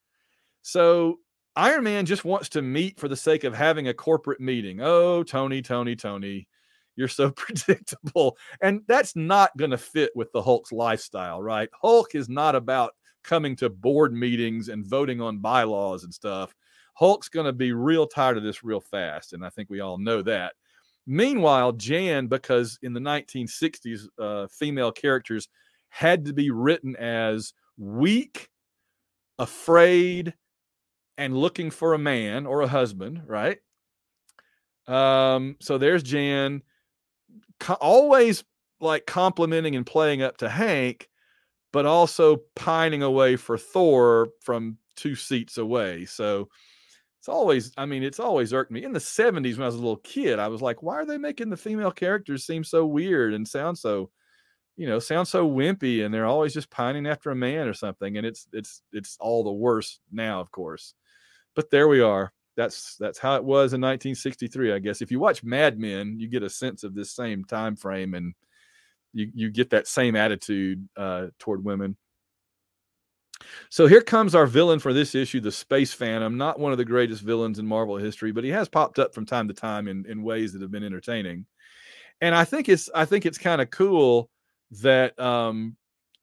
[0.63, 1.19] So
[1.55, 4.79] Iron Man just wants to meet for the sake of having a corporate meeting.
[4.81, 6.47] Oh, Tony, Tony, Tony,
[6.95, 8.37] you're so predictable.
[8.61, 11.69] And that's not going to fit with the Hulk's lifestyle, right?
[11.79, 16.55] Hulk is not about coming to board meetings and voting on bylaws and stuff.
[16.95, 19.33] Hulk's going to be real tired of this real fast.
[19.33, 20.53] And I think we all know that.
[21.05, 25.49] Meanwhile, Jan, because in the 1960s, uh, female characters
[25.89, 28.49] had to be written as weak,
[29.37, 30.33] afraid,
[31.17, 33.59] and looking for a man or a husband, right?
[34.87, 36.61] Um, so there's Jan,
[37.59, 38.43] co- always
[38.79, 41.09] like complimenting and playing up to Hank,
[41.71, 46.05] but also pining away for Thor from two seats away.
[46.05, 46.49] So
[47.19, 48.83] it's always, I mean, it's always irked me.
[48.83, 51.17] In the 70s, when I was a little kid, I was like, why are they
[51.17, 54.11] making the female characters seem so weird and sound so,
[54.77, 58.17] you know, sound so wimpy and they're always just pining after a man or something.
[58.17, 60.95] And it's it's it's all the worse now, of course.
[61.55, 62.31] But there we are.
[62.55, 65.01] That's that's how it was in 1963, I guess.
[65.01, 68.33] If you watch Mad Men, you get a sense of this same time frame, and
[69.13, 71.97] you you get that same attitude uh, toward women.
[73.69, 76.37] So here comes our villain for this issue, the Space Phantom.
[76.37, 79.25] Not one of the greatest villains in Marvel history, but he has popped up from
[79.25, 81.45] time to time in, in ways that have been entertaining.
[82.21, 84.29] And I think it's I think it's kind of cool
[84.81, 85.75] that um,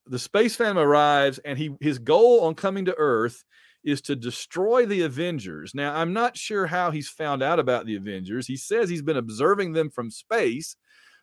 [0.07, 3.45] the Space Phantom arrives, and he his goal on coming to Earth
[3.85, 5.75] is to destroy the Avengers.
[5.75, 8.47] Now, I'm not sure how he's found out about the Avengers.
[8.47, 10.77] He says he's been observing them from space,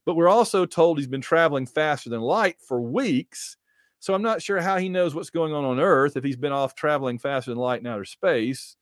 [0.06, 3.58] but we're also told he's been traveling faster than light for weeks.
[4.00, 6.52] So I'm not sure how he knows what's going on on Earth if he's been
[6.52, 8.76] off traveling faster than light in outer space.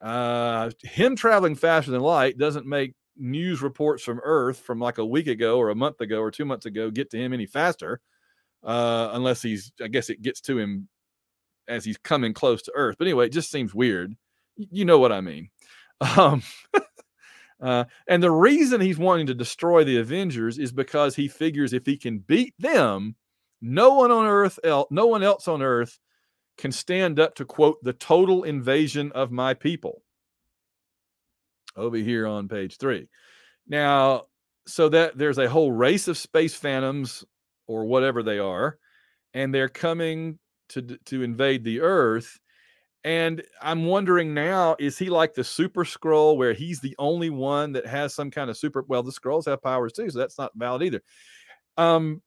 [0.00, 5.06] Uh, him traveling faster than light doesn't make news reports from Earth from like a
[5.06, 8.00] week ago or a month ago or two months ago get to him any faster,
[8.64, 10.88] uh, unless he's, I guess it gets to him
[11.68, 12.96] as he's coming close to Earth.
[12.98, 14.14] But anyway, it just seems weird.
[14.56, 15.50] You know what I mean.
[16.18, 16.42] Um,
[17.62, 21.86] uh, and the reason he's wanting to destroy the Avengers is because he figures if
[21.86, 23.14] he can beat them,
[23.60, 26.00] no one on Earth, el- no one else on Earth
[26.58, 30.02] can stand up to quote the total invasion of my people.
[31.76, 33.08] Over here on page three.
[33.68, 34.24] Now,
[34.66, 37.24] so that there's a whole race of space phantoms
[37.66, 38.78] or whatever they are,
[39.34, 40.38] and they're coming
[40.72, 42.38] to to invade the Earth.
[43.04, 47.72] And I'm wondering now, is he like the Super Skrull where he's the only one
[47.72, 48.84] that has some kind of super?
[48.86, 51.02] Well, the Skrulls have powers too, so that's not valid either.
[51.76, 52.22] Um,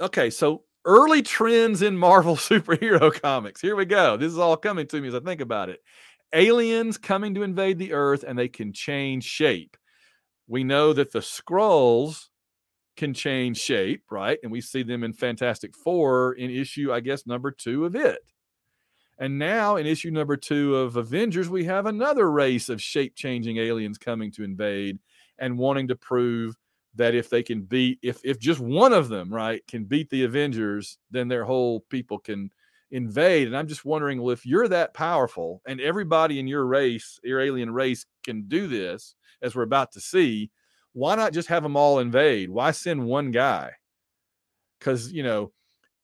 [0.00, 3.60] okay, so early trends in Marvel superhero comics.
[3.60, 4.16] Here we go.
[4.16, 5.80] This is all coming to me as I think about it.
[6.32, 9.76] Aliens coming to invade the Earth and they can change shape.
[10.46, 12.28] We know that the Skrulls
[12.96, 14.38] can change shape, right?
[14.42, 18.18] And we see them in Fantastic Four in issue, I guess, number two of it.
[19.18, 23.58] And now in issue number two of Avengers, we have another race of shape changing
[23.58, 24.98] aliens coming to invade
[25.38, 26.56] and wanting to prove
[26.96, 30.24] that if they can beat, if if just one of them, right, can beat the
[30.24, 32.50] Avengers, then their whole people can
[32.90, 33.48] invade.
[33.48, 37.40] And I'm just wondering, well, if you're that powerful and everybody in your race, your
[37.40, 40.50] alien race, can do this, as we're about to see,
[40.94, 42.48] why not just have them all invade?
[42.48, 43.72] Why send one guy?
[44.78, 45.52] Because, you know,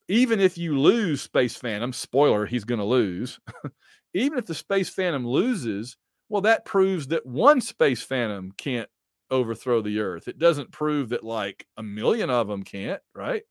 [0.09, 3.39] even if you lose Space Phantom, spoiler, he's going to lose.
[4.15, 5.97] even if the Space Phantom loses,
[6.29, 8.89] well, that proves that one Space Phantom can't
[9.31, 10.27] overthrow the Earth.
[10.27, 13.43] It doesn't prove that like a million of them can't, right?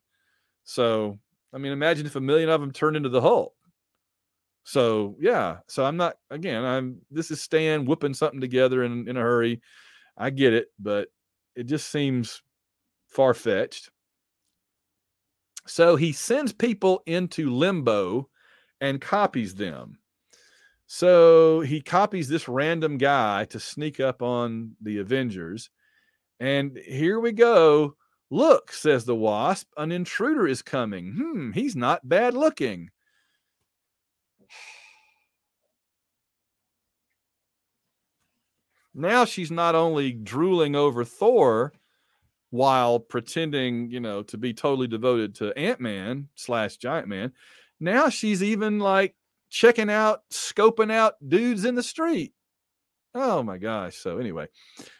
[0.65, 1.19] So,
[1.53, 3.53] I mean, imagine if a million of them turned into the Hulk.
[4.65, 5.59] So, yeah.
[5.67, 9.61] So I'm not, again, I'm, this is Stan whipping something together in, in a hurry.
[10.17, 11.07] I get it, but
[11.55, 12.41] it just seems
[13.07, 13.89] far fetched.
[15.67, 18.29] So he sends people into limbo
[18.81, 19.99] and copies them.
[20.87, 25.69] So he copies this random guy to sneak up on the Avengers.
[26.39, 27.95] And here we go.
[28.31, 31.13] Look, says the Wasp, an intruder is coming.
[31.13, 32.89] Hmm, he's not bad looking.
[38.93, 41.73] Now she's not only drooling over Thor,
[42.51, 47.31] while pretending, you know, to be totally devoted to Ant Man slash Giant Man.
[47.79, 49.15] Now she's even like
[49.49, 52.33] checking out, scoping out dudes in the street.
[53.13, 53.97] Oh my gosh.
[53.97, 54.47] So, anyway,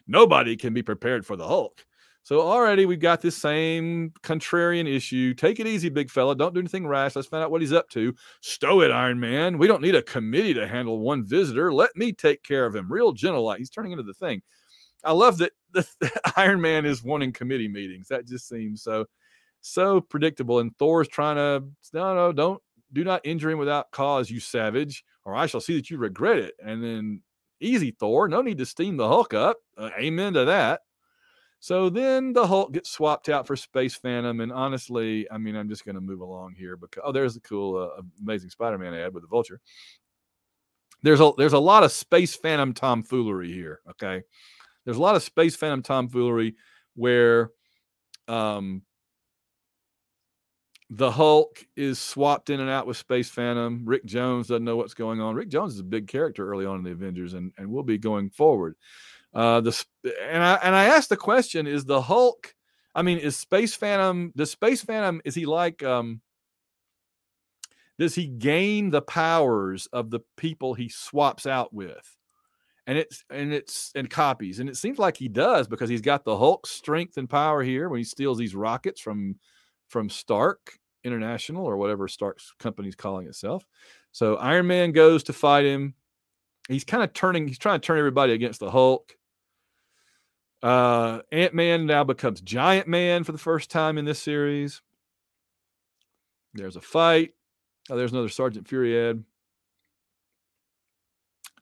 [0.07, 1.85] nobody can be prepared for the Hulk.
[2.23, 5.33] So, already we've got this same contrarian issue.
[5.33, 6.35] Take it easy, big fella.
[6.35, 7.15] Don't do anything rash.
[7.15, 8.13] Let's find out what he's up to.
[8.41, 9.57] Stow it, Iron Man.
[9.57, 11.73] We don't need a committee to handle one visitor.
[11.73, 12.91] Let me take care of him.
[12.91, 13.59] Real gentle like.
[13.59, 14.41] He's turning into the thing.
[15.03, 18.07] I love that the, the Iron Man is wanting committee meetings.
[18.07, 19.05] That just seems so
[19.61, 20.59] so predictable.
[20.59, 25.03] And Thor's trying to no no don't do not injure him without cause, you savage,
[25.25, 26.55] or I shall see that you regret it.
[26.63, 27.21] And then
[27.59, 29.57] easy Thor, no need to steam the Hulk up.
[29.77, 30.81] Uh, amen to that.
[31.59, 35.67] So then the Hulk gets swapped out for Space Phantom, and honestly, I mean, I'm
[35.67, 39.13] just going to move along here because oh, there's a cool, uh, amazing Spider-Man ad
[39.13, 39.59] with the Vulture.
[41.03, 43.81] There's a there's a lot of Space Phantom tomfoolery here.
[43.89, 44.23] Okay,
[44.85, 46.55] there's a lot of space phantom tomfoolery
[46.95, 47.51] where
[48.27, 48.81] um,
[50.89, 53.83] the Hulk is swapped in and out with Space Phantom.
[53.85, 55.35] Rick Jones doesn't know what's going on.
[55.35, 57.97] Rick Jones is a big character early on in the Avengers, and and will be
[57.97, 58.75] going forward.
[59.33, 62.53] Uh, the and I and I asked the question: Is the Hulk?
[62.95, 64.31] I mean, is Space Phantom?
[64.35, 65.83] The Space Phantom is he like?
[65.83, 66.21] Um,
[67.97, 72.17] does he gain the powers of the people he swaps out with?
[72.89, 76.25] and it's and it's and copies and it seems like he does because he's got
[76.25, 79.35] the hulk strength and power here when he steals these rockets from
[79.89, 83.63] from stark international or whatever stark's company's calling itself
[84.11, 85.93] so iron man goes to fight him
[86.67, 89.15] he's kind of turning he's trying to turn everybody against the hulk
[90.61, 94.81] uh ant-man now becomes giant man for the first time in this series
[96.53, 97.33] there's a fight
[97.89, 99.23] oh, there's another sergeant fury ad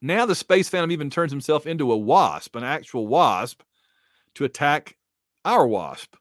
[0.00, 3.62] now the Space Phantom even turns himself into a wasp, an actual wasp,
[4.34, 4.96] to attack
[5.44, 6.14] our wasp.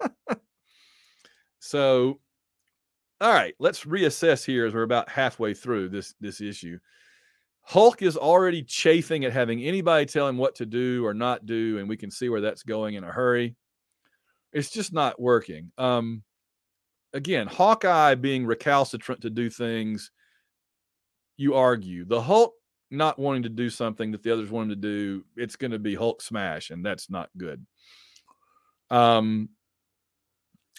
[1.60, 2.20] so,
[3.20, 6.78] all right, let's reassess here as we're about halfway through this this issue.
[7.62, 11.78] Hulk is already chafing at having anybody tell him what to do or not do,
[11.78, 13.56] and we can see where that's going in a hurry.
[14.52, 15.72] It's just not working.
[15.78, 16.22] Um,
[17.12, 20.10] again, Hawkeye being recalcitrant to do things,
[21.36, 22.04] you argue.
[22.04, 22.52] The Hulk
[22.90, 25.78] not wanting to do something that the others want him to do, it's going to
[25.78, 27.64] be Hulk smash, and that's not good.
[28.90, 29.48] Um,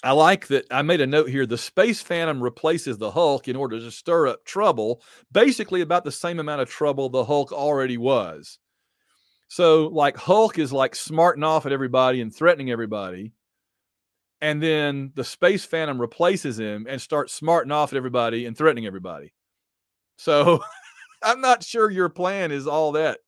[0.04, 0.66] I like that.
[0.70, 1.46] I made a note here.
[1.46, 5.02] The Space Phantom replaces the Hulk in order to stir up trouble,
[5.32, 8.60] basically about the same amount of trouble the Hulk already was.
[9.48, 13.32] So, like, Hulk is like smarting off at everybody and threatening everybody.
[14.42, 18.86] And then the Space Phantom replaces him and starts smarting off at everybody and threatening
[18.86, 19.32] everybody.
[20.18, 20.62] So
[21.24, 23.20] I'm not sure your plan is all that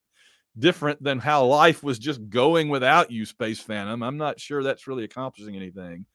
[0.60, 4.04] different than how life was just going without you, Space Phantom.
[4.04, 6.06] I'm not sure that's really accomplishing anything.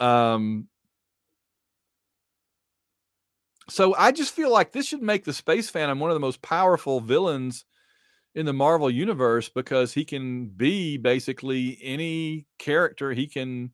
[0.00, 0.68] Um,
[3.68, 6.40] so I just feel like this should make the Space Phantom one of the most
[6.40, 7.64] powerful villains
[8.34, 13.12] in the Marvel universe because he can be basically any character.
[13.12, 13.72] He can,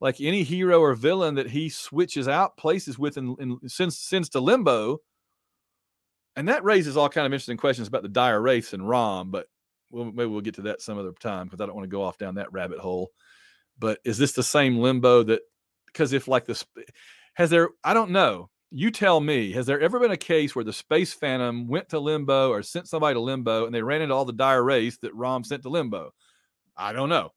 [0.00, 4.40] like any hero or villain that he switches out places with and, and sends to
[4.40, 4.98] limbo.
[6.36, 9.46] And that raises all kind of interesting questions about the dire wraiths and Rom, but
[9.90, 12.02] we'll, maybe we'll get to that some other time because I don't want to go
[12.02, 13.10] off down that rabbit hole.
[13.78, 15.42] But is this the same limbo that?
[15.92, 16.64] Because if like this,
[17.34, 17.70] has there?
[17.84, 21.12] I don't know you tell me, has there ever been a case where the Space
[21.12, 24.32] Phantom went to limbo or sent somebody to limbo and they ran into all the
[24.32, 26.10] dire wraiths that Rom sent to limbo?
[26.74, 27.32] I don't know.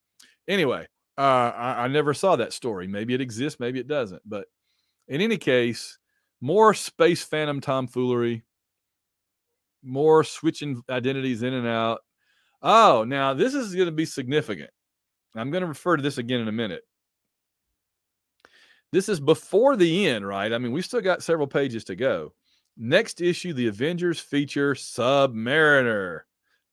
[0.48, 0.88] Anyway,
[1.18, 2.88] uh, I, I never saw that story.
[2.88, 4.22] Maybe it exists, maybe it doesn't.
[4.26, 4.48] But
[5.10, 5.98] in any case,
[6.40, 8.46] more Space Phantom tomfoolery,
[9.84, 12.00] more switching identities in and out.
[12.62, 14.70] Oh, now this is going to be significant.
[15.36, 16.84] I'm going to refer to this again in a minute.
[18.92, 20.54] This is before the end, right?
[20.54, 22.34] I mean, we've still got several pages to go.
[22.78, 26.22] Next issue, the Avengers feature Submariner.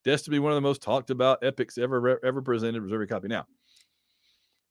[0.05, 2.83] Destined to be one of the most talked about epics ever ever presented.
[2.83, 3.47] Reserve your copy now.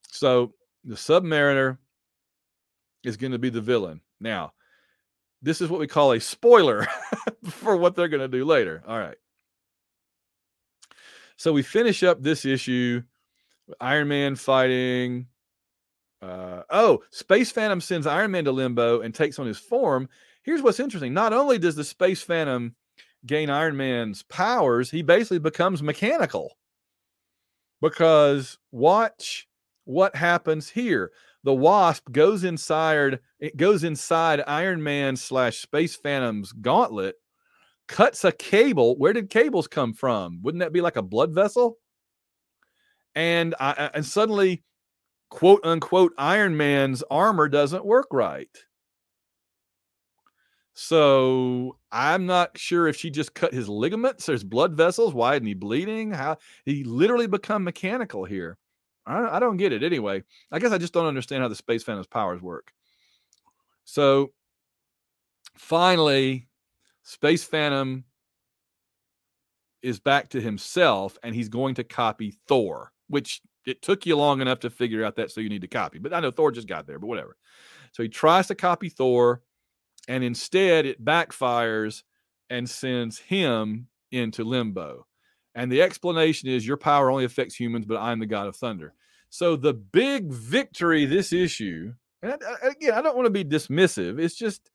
[0.08, 0.52] So
[0.84, 1.78] the Submariner
[3.02, 4.02] is going to be the villain.
[4.20, 4.52] Now,
[5.40, 6.86] this is what we call a spoiler
[7.44, 8.82] for what they're going to do later.
[8.86, 9.16] All right.
[11.36, 13.02] So we finish up this issue.
[13.80, 15.26] Iron Man fighting
[16.22, 20.08] uh, oh, Space Phantom sends Iron Man to limbo and takes on his form.
[20.44, 21.12] Here's what's interesting.
[21.12, 22.74] Not only does the Space Phantom
[23.26, 26.56] gain Iron Man's powers, he basically becomes mechanical.
[27.80, 29.48] Because watch
[29.84, 31.10] what happens here.
[31.44, 37.16] The Wasp goes inside, it goes inside Iron Man slash Space Phantom's gauntlet,
[37.88, 38.96] cuts a cable.
[38.96, 40.40] Where did cables come from?
[40.42, 41.78] Wouldn't that be like a blood vessel?
[43.16, 44.62] And I, and suddenly
[45.32, 48.50] quote unquote Iron Man's armor doesn't work right.
[50.74, 55.14] So I'm not sure if she just cut his ligaments, there's blood vessels.
[55.14, 56.10] Why isn't he bleeding?
[56.10, 58.58] How he literally become mechanical here.
[59.06, 59.82] I, I don't get it.
[59.82, 62.70] Anyway, I guess I just don't understand how the Space Phantom's powers work.
[63.84, 64.32] So
[65.56, 66.46] finally,
[67.04, 68.04] Space Phantom
[69.80, 74.40] is back to himself and he's going to copy Thor, which it took you long
[74.40, 75.98] enough to figure out that, so you need to copy.
[75.98, 77.36] But I know Thor just got there, but whatever.
[77.92, 79.42] So he tries to copy Thor,
[80.08, 82.02] and instead it backfires
[82.50, 85.06] and sends him into limbo.
[85.54, 88.94] And the explanation is your power only affects humans, but I'm the god of thunder.
[89.28, 94.20] So the big victory this issue, and again, I don't want to be dismissive.
[94.20, 94.70] It's just,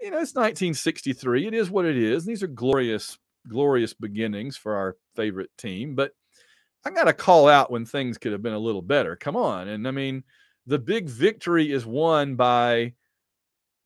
[0.00, 1.46] you know, it's 1963.
[1.46, 2.24] It is what it is.
[2.24, 5.94] And These are glorious, glorious beginnings for our favorite team.
[5.94, 6.12] But
[6.84, 9.16] I got to call out when things could have been a little better.
[9.16, 9.68] Come on.
[9.68, 10.24] And I mean,
[10.66, 12.94] the big victory is won by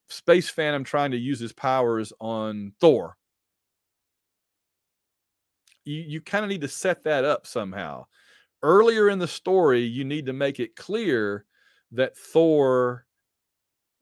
[0.08, 3.16] Space Phantom trying to use his powers on Thor.
[5.84, 8.06] You, you kind of need to set that up somehow.
[8.62, 11.44] Earlier in the story, you need to make it clear
[11.92, 13.06] that Thor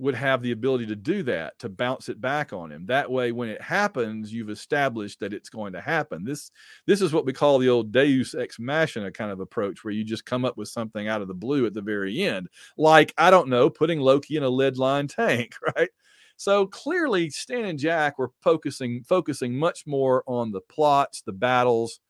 [0.00, 2.86] would have the ability to do that to bounce it back on him.
[2.86, 6.24] That way when it happens you've established that it's going to happen.
[6.24, 6.50] This
[6.86, 10.02] this is what we call the old deus ex machina kind of approach where you
[10.02, 12.48] just come up with something out of the blue at the very end.
[12.78, 15.90] Like i don't know putting loki in a lead line tank right?
[16.36, 22.00] So clearly stan and jack were focusing focusing much more on the plots the battles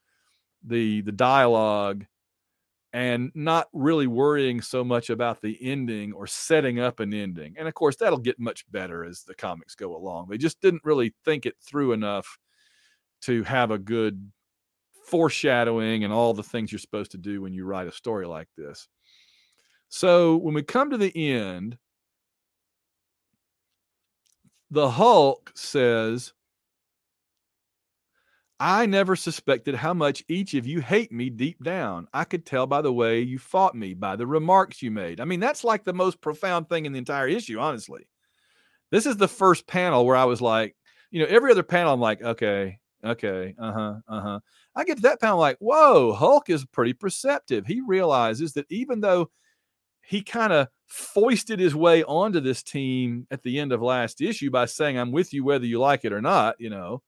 [0.64, 2.06] the the dialogue
[2.92, 7.54] and not really worrying so much about the ending or setting up an ending.
[7.56, 10.28] And of course, that'll get much better as the comics go along.
[10.28, 12.38] They just didn't really think it through enough
[13.22, 14.30] to have a good
[15.06, 18.48] foreshadowing and all the things you're supposed to do when you write a story like
[18.56, 18.88] this.
[19.88, 21.76] So when we come to the end,
[24.70, 26.32] the Hulk says,
[28.62, 32.08] I never suspected how much each of you hate me deep down.
[32.12, 35.18] I could tell by the way you fought me, by the remarks you made.
[35.18, 38.06] I mean, that's like the most profound thing in the entire issue, honestly.
[38.90, 40.76] This is the first panel where I was like,
[41.10, 44.40] you know, every other panel, I'm like, okay, okay, uh huh, uh huh.
[44.76, 47.66] I get to that panel, like, whoa, Hulk is pretty perceptive.
[47.66, 49.30] He realizes that even though
[50.02, 54.50] he kind of foisted his way onto this team at the end of last issue
[54.50, 57.02] by saying, I'm with you whether you like it or not, you know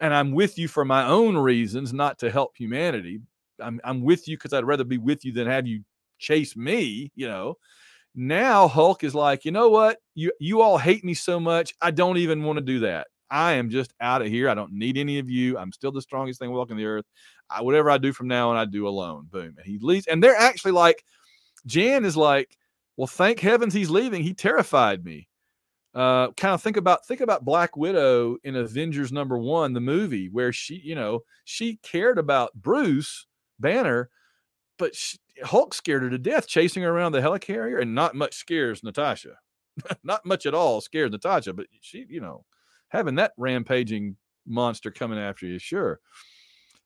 [0.00, 3.20] and I'm with you for my own reasons, not to help humanity.
[3.60, 5.82] I'm I'm with you because I'd rather be with you than have you
[6.18, 7.56] chase me, you know.
[8.14, 9.98] Now Hulk is like, you know what?
[10.14, 13.08] You you all hate me so much, I don't even want to do that.
[13.30, 14.48] I am just out of here.
[14.48, 15.58] I don't need any of you.
[15.58, 17.04] I'm still the strongest thing walking the earth.
[17.50, 19.26] I, whatever I do from now on, I do alone.
[19.30, 19.54] Boom.
[19.56, 20.06] And he leaves.
[20.06, 21.04] And they're actually like,
[21.66, 22.56] Jan is like,
[22.96, 24.22] well, thank heavens he's leaving.
[24.22, 25.27] He terrified me.
[25.98, 30.28] Uh, kind of think about think about Black Widow in Avengers number one, the movie,
[30.28, 33.26] where she, you know, she cared about Bruce
[33.58, 34.08] Banner,
[34.78, 38.36] but she, Hulk scared her to death, chasing her around the helicarrier, and not much
[38.36, 39.38] scares Natasha.
[40.04, 42.44] not much at all scares Natasha, but she, you know,
[42.90, 44.14] having that rampaging
[44.46, 45.98] monster coming after you, sure.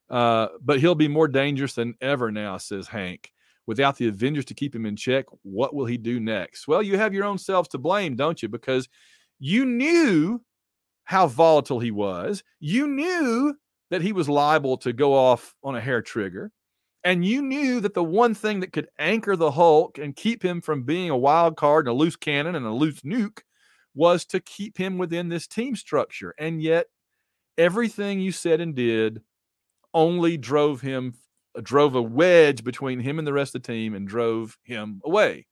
[0.09, 3.31] Uh, but he'll be more dangerous than ever now, says Hank.
[3.65, 6.67] Without the Avengers to keep him in check, what will he do next?
[6.67, 8.49] Well, you have your own selves to blame, don't you?
[8.49, 8.89] Because
[9.39, 10.41] you knew
[11.05, 12.43] how volatile he was.
[12.59, 13.55] You knew
[13.89, 16.51] that he was liable to go off on a hair trigger.
[17.03, 20.61] And you knew that the one thing that could anchor the Hulk and keep him
[20.61, 23.41] from being a wild card and a loose cannon and a loose nuke
[23.93, 26.33] was to keep him within this team structure.
[26.39, 26.87] And yet,
[27.57, 29.21] everything you said and did
[29.93, 31.15] only drove him,
[31.61, 35.45] drove a wedge between him and the rest of the team and drove him away.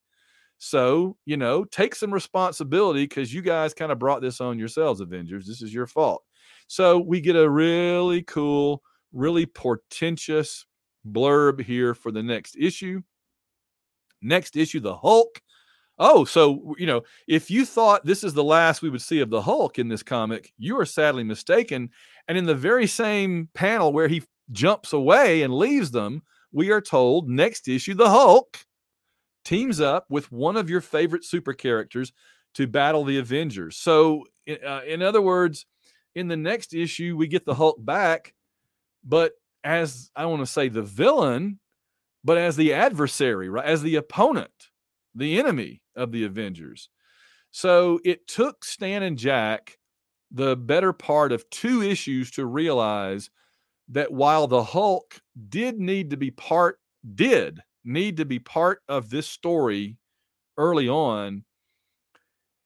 [0.58, 5.02] So, you know, take some responsibility because you guys kind of brought this on yourselves,
[5.02, 5.48] Avengers.
[5.48, 6.24] This is your fault.
[6.68, 10.66] So, we get a really cool, really portentous
[11.08, 13.02] blurb here for the next issue.
[14.22, 15.42] Next issue, the Hulk.
[15.98, 19.30] Oh, so you know, if you thought this is the last we would see of
[19.30, 21.90] the Hulk in this comic, you are sadly mistaken.
[22.28, 26.82] And in the very same panel where he jumps away and leaves them, we are
[26.82, 28.58] told next issue the Hulk
[29.44, 32.12] teams up with one of your favorite super characters
[32.56, 33.78] to battle the Avengers.
[33.78, 35.66] So, uh, in other words,
[36.16, 38.34] in the next issue, we get the Hulk back,
[39.04, 39.34] but
[39.64, 41.60] as I want to say the villain,
[42.24, 43.66] but as the adversary, right?
[43.66, 44.52] As the opponent,
[45.16, 46.90] the enemy of the Avengers.
[47.52, 49.78] So it took Stan and Jack
[50.32, 53.30] the better part of two issues to realize
[53.92, 56.80] that while the Hulk did need to be part,
[57.16, 59.98] did need to be part of this story
[60.58, 61.44] early on,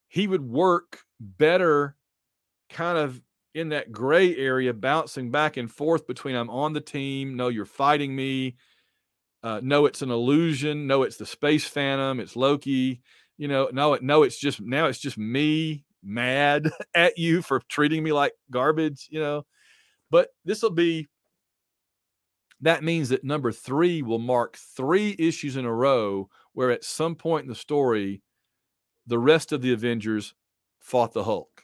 [0.08, 1.96] he would work better
[2.70, 3.22] kind of
[3.54, 7.66] in that gray area, bouncing back and forth between I'm on the team, no, you're
[7.66, 8.58] fighting me,
[9.44, 13.02] uh, no, it's an illusion, no, it's the space phantom, it's Loki,
[13.38, 18.04] you know, no, no, it's just now it's just me mad at you for treating
[18.04, 19.46] me like garbage, you know.
[20.12, 21.08] But this will be
[22.66, 27.16] that means that number three will mark three issues in a row where at some
[27.16, 28.22] point in the story,
[29.07, 30.34] the rest of the Avengers
[30.80, 31.63] fought the Hulk.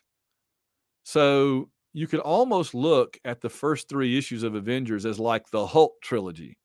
[1.04, 5.68] So you could almost look at the first three issues of Avengers as like the
[5.68, 6.58] Hulk trilogy,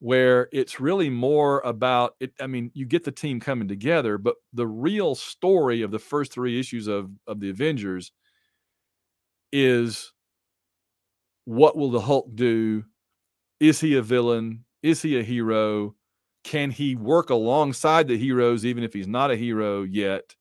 [0.00, 2.32] where it's really more about it.
[2.40, 6.32] I mean, you get the team coming together, but the real story of the first
[6.32, 8.12] three issues of, of the Avengers
[9.52, 10.12] is
[11.44, 12.84] what will the Hulk do?
[13.60, 14.64] Is he a villain?
[14.82, 15.94] Is he a hero?
[16.42, 20.36] Can he work alongside the heroes even if he's not a hero yet?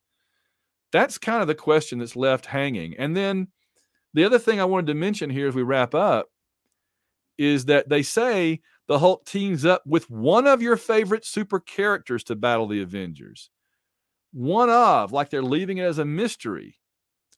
[0.92, 2.96] That's kind of the question that's left hanging.
[2.98, 3.48] And then
[4.14, 6.28] the other thing I wanted to mention here as we wrap up
[7.38, 12.24] is that they say the Hulk teams up with one of your favorite super characters
[12.26, 13.50] to battle the Avengers.
[14.34, 16.80] One of, like they're leaving it as a mystery.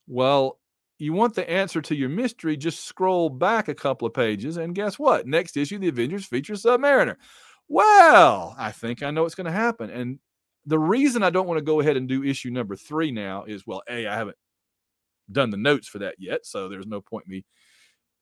[0.07, 0.59] Well,
[0.97, 4.75] you want the answer to your mystery, just scroll back a couple of pages, and
[4.75, 5.27] guess what?
[5.27, 7.15] Next issue, the Avengers feature Submariner.
[7.67, 9.89] Well, I think I know what's going to happen.
[9.89, 10.19] And
[10.65, 13.67] the reason I don't want to go ahead and do issue number three now is
[13.67, 14.37] well, A, I haven't
[15.31, 16.45] done the notes for that yet.
[16.45, 17.45] So there's no point me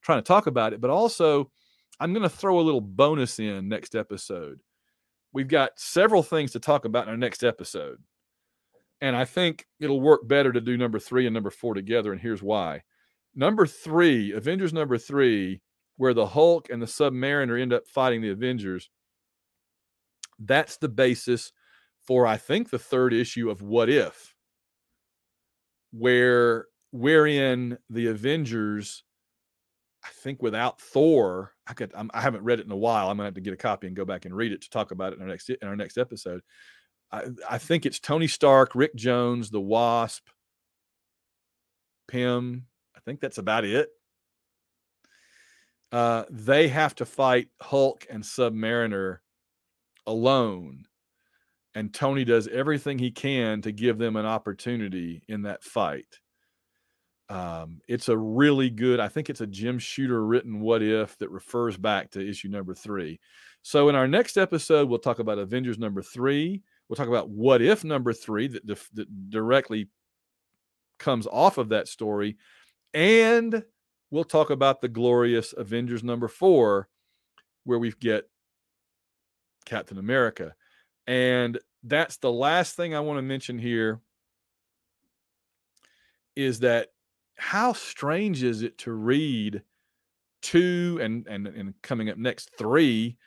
[0.02, 0.82] trying to talk about it.
[0.82, 1.52] But also,
[2.00, 4.62] I'm going to throw a little bonus in next episode.
[5.32, 8.00] We've got several things to talk about in our next episode.
[9.04, 12.14] And I think it'll work better to do number three and number four together.
[12.14, 12.84] And here's why.
[13.36, 15.60] Number three, Avengers number three,
[15.98, 18.90] where the Hulk and the Submariner end up fighting the Avengers,
[20.40, 21.52] that's the basis
[22.08, 24.36] for I think the third issue of What If,
[25.92, 29.04] where wherein the Avengers,
[30.02, 33.10] I think without Thor, I could I'm, I have not read it in a while.
[33.10, 34.92] I'm gonna have to get a copy and go back and read it to talk
[34.92, 36.42] about it in our next in our next episode.
[37.14, 40.28] I, I think it's Tony Stark, Rick Jones, the Wasp,
[42.10, 42.66] Pym.
[42.96, 43.90] I think that's about it.
[45.92, 49.20] Uh, they have to fight Hulk and Submariner
[50.08, 50.88] alone
[51.76, 56.20] and Tony does everything he can to give them an opportunity in that fight.
[57.30, 61.32] Um, it's a really good, I think it's a Jim Shooter written what if that
[61.32, 63.20] refers back to issue number three.
[63.64, 66.62] So, in our next episode, we'll talk about Avengers number three.
[66.94, 69.90] We'll talk about what if number three that, that directly
[71.00, 72.38] comes off of that story.
[72.94, 73.64] And
[74.12, 76.88] we'll talk about the glorious Avengers number four,
[77.64, 78.30] where we get
[79.66, 80.54] Captain America.
[81.08, 84.00] And that's the last thing I want to mention here
[86.36, 86.90] is that
[87.40, 89.64] how strange is it to read
[90.44, 93.18] two and and, and coming up next three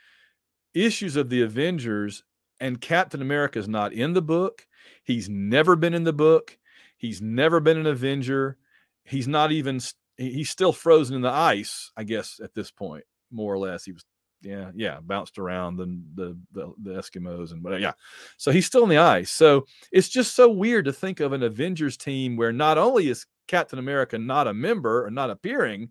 [0.72, 2.22] issues of the Avengers
[2.60, 4.66] and Captain America is not in the book.
[5.04, 6.58] He's never been in the book.
[6.96, 8.56] He's never been an Avenger.
[9.04, 9.80] He's not even
[10.16, 13.84] he's still frozen in the ice, I guess at this point, more or less.
[13.84, 14.04] He was
[14.42, 17.82] yeah, yeah, bounced around the the the, the Eskimos and whatever.
[17.82, 17.92] Yeah,
[18.36, 19.30] so he's still in the ice.
[19.30, 23.26] So it's just so weird to think of an Avengers team where not only is
[23.48, 25.90] Captain America not a member or not appearing,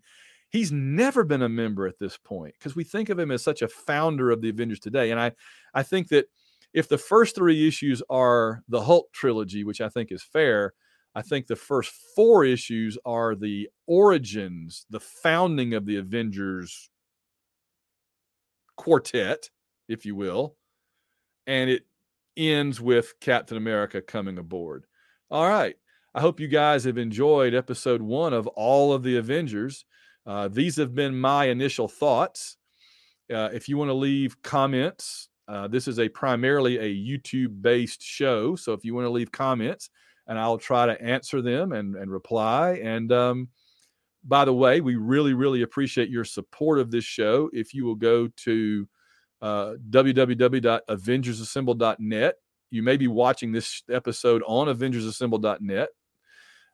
[0.50, 3.62] he's never been a member at this point because we think of him as such
[3.62, 5.10] a founder of the Avengers today.
[5.10, 5.32] And I
[5.74, 6.26] I think that
[6.76, 10.74] if the first three issues are the Hulk trilogy, which I think is fair,
[11.14, 16.90] I think the first four issues are the origins, the founding of the Avengers
[18.76, 19.48] quartet,
[19.88, 20.56] if you will.
[21.46, 21.86] And it
[22.36, 24.84] ends with Captain America coming aboard.
[25.30, 25.76] All right.
[26.14, 29.86] I hope you guys have enjoyed episode one of all of the Avengers.
[30.26, 32.58] Uh, these have been my initial thoughts.
[33.32, 38.02] Uh, if you want to leave comments, uh, this is a primarily a YouTube based
[38.02, 38.56] show.
[38.56, 39.90] So if you want to leave comments,
[40.26, 42.80] and I'll try to answer them and, and reply.
[42.82, 43.48] And um,
[44.24, 47.48] by the way, we really, really appreciate your support of this show.
[47.52, 48.88] If you will go to
[49.40, 52.34] uh, www.avengersassemble.net,
[52.70, 55.90] you may be watching this episode on avengersassemble.net.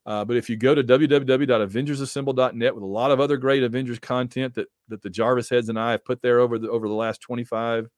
[0.05, 4.55] Uh, but if you go to www.avengersassemble.net with a lot of other great Avengers content
[4.55, 7.21] that that the Jarvis heads and I have put there over the over the last
[7.21, 7.89] 25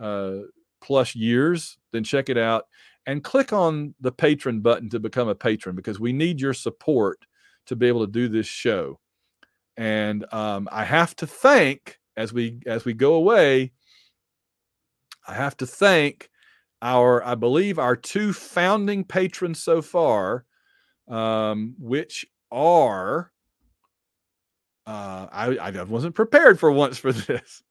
[0.00, 0.38] uh,
[0.80, 2.66] plus years, then check it out
[3.06, 7.18] and click on the patron button to become a patron because we need your support
[7.66, 8.98] to be able to do this show.
[9.76, 13.72] And um, I have to thank as we as we go away.
[15.26, 16.30] I have to thank
[16.82, 20.44] our I believe our two founding patrons so far
[21.08, 23.30] um, which are
[24.86, 27.62] uh, I, I wasn't prepared for once for this.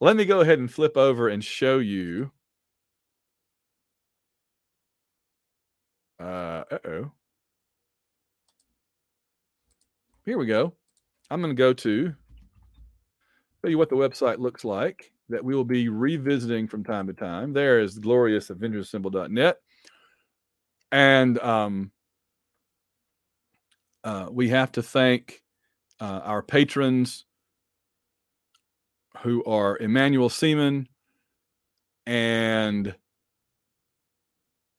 [0.00, 2.30] Let me go ahead and flip over and show you.
[6.18, 7.12] Uh oh.
[10.24, 10.72] Here we go.
[11.30, 12.14] I'm going to go to
[13.60, 17.12] tell you what the website looks like that we will be revisiting from time to
[17.12, 17.52] time.
[17.52, 19.58] There is glorious avengersassemble.net.
[20.92, 21.90] And um,
[24.04, 25.42] uh, we have to thank
[26.00, 27.25] uh, our patrons
[29.22, 30.88] who are Emmanuel Seaman
[32.06, 32.94] and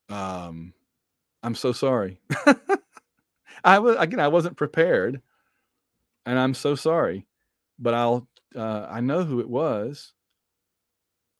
[0.09, 0.73] um,
[1.43, 2.19] I'm so sorry.
[3.63, 5.21] I was again I wasn't prepared,
[6.25, 7.25] and I'm so sorry,
[7.79, 10.13] but I'll uh, I know who it was.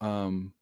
[0.02, 0.54] Um,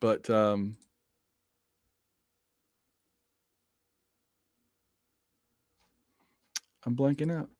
[0.00, 0.76] but um,
[6.86, 7.50] I'm blanking out.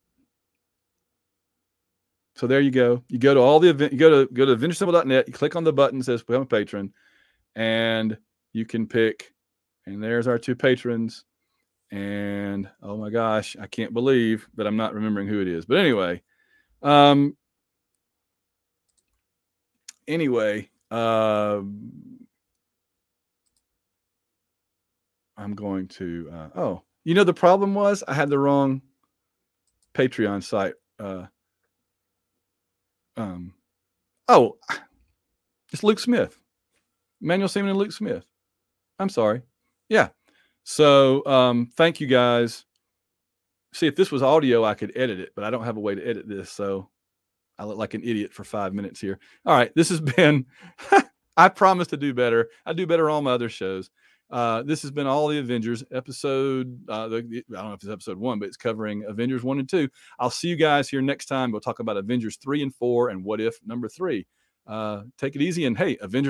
[2.37, 3.03] So there you go.
[3.09, 3.93] You go to all the event.
[3.93, 5.27] You go to go to avengersassemble.net.
[5.27, 6.93] You click on the button that says become a patron,
[7.57, 8.16] and
[8.53, 9.33] you can pick.
[9.87, 11.24] And there's our two patrons.
[11.91, 15.64] And oh my gosh, I can't believe that I'm not remembering who it is.
[15.64, 16.22] But anyway,
[16.83, 17.37] um,
[20.07, 21.61] anyway, uh,
[25.39, 26.31] I'm going to.
[26.33, 28.83] Uh, oh, you know the problem was I had the wrong
[29.97, 30.74] Patreon site.
[30.99, 31.26] Uh,
[33.16, 33.55] um,
[34.28, 34.59] oh,
[35.72, 36.38] it's Luke Smith,
[37.20, 38.26] Manuel Seaman and Luke Smith.
[38.99, 39.42] I'm sorry.
[39.88, 40.09] Yeah.
[40.64, 42.64] So um, thank you guys.
[43.72, 45.94] See, if this was audio, I could edit it, but I don't have a way
[45.94, 46.51] to edit this.
[46.51, 46.88] So
[47.59, 49.18] I look like an idiot for five minutes here.
[49.44, 49.72] All right.
[49.74, 50.47] This has been,
[51.36, 52.49] I promise to do better.
[52.64, 53.90] I do better on my other shows.
[54.31, 56.81] Uh, this has been all the Avengers episode.
[56.89, 59.68] Uh, the, I don't know if it's episode one, but it's covering Avengers one and
[59.68, 59.89] two.
[60.18, 61.53] I'll see you guys here next time.
[61.53, 64.27] We'll talk about Avengers three and four and what if number three.
[64.66, 66.24] Uh, take it easy and hey, Avengers.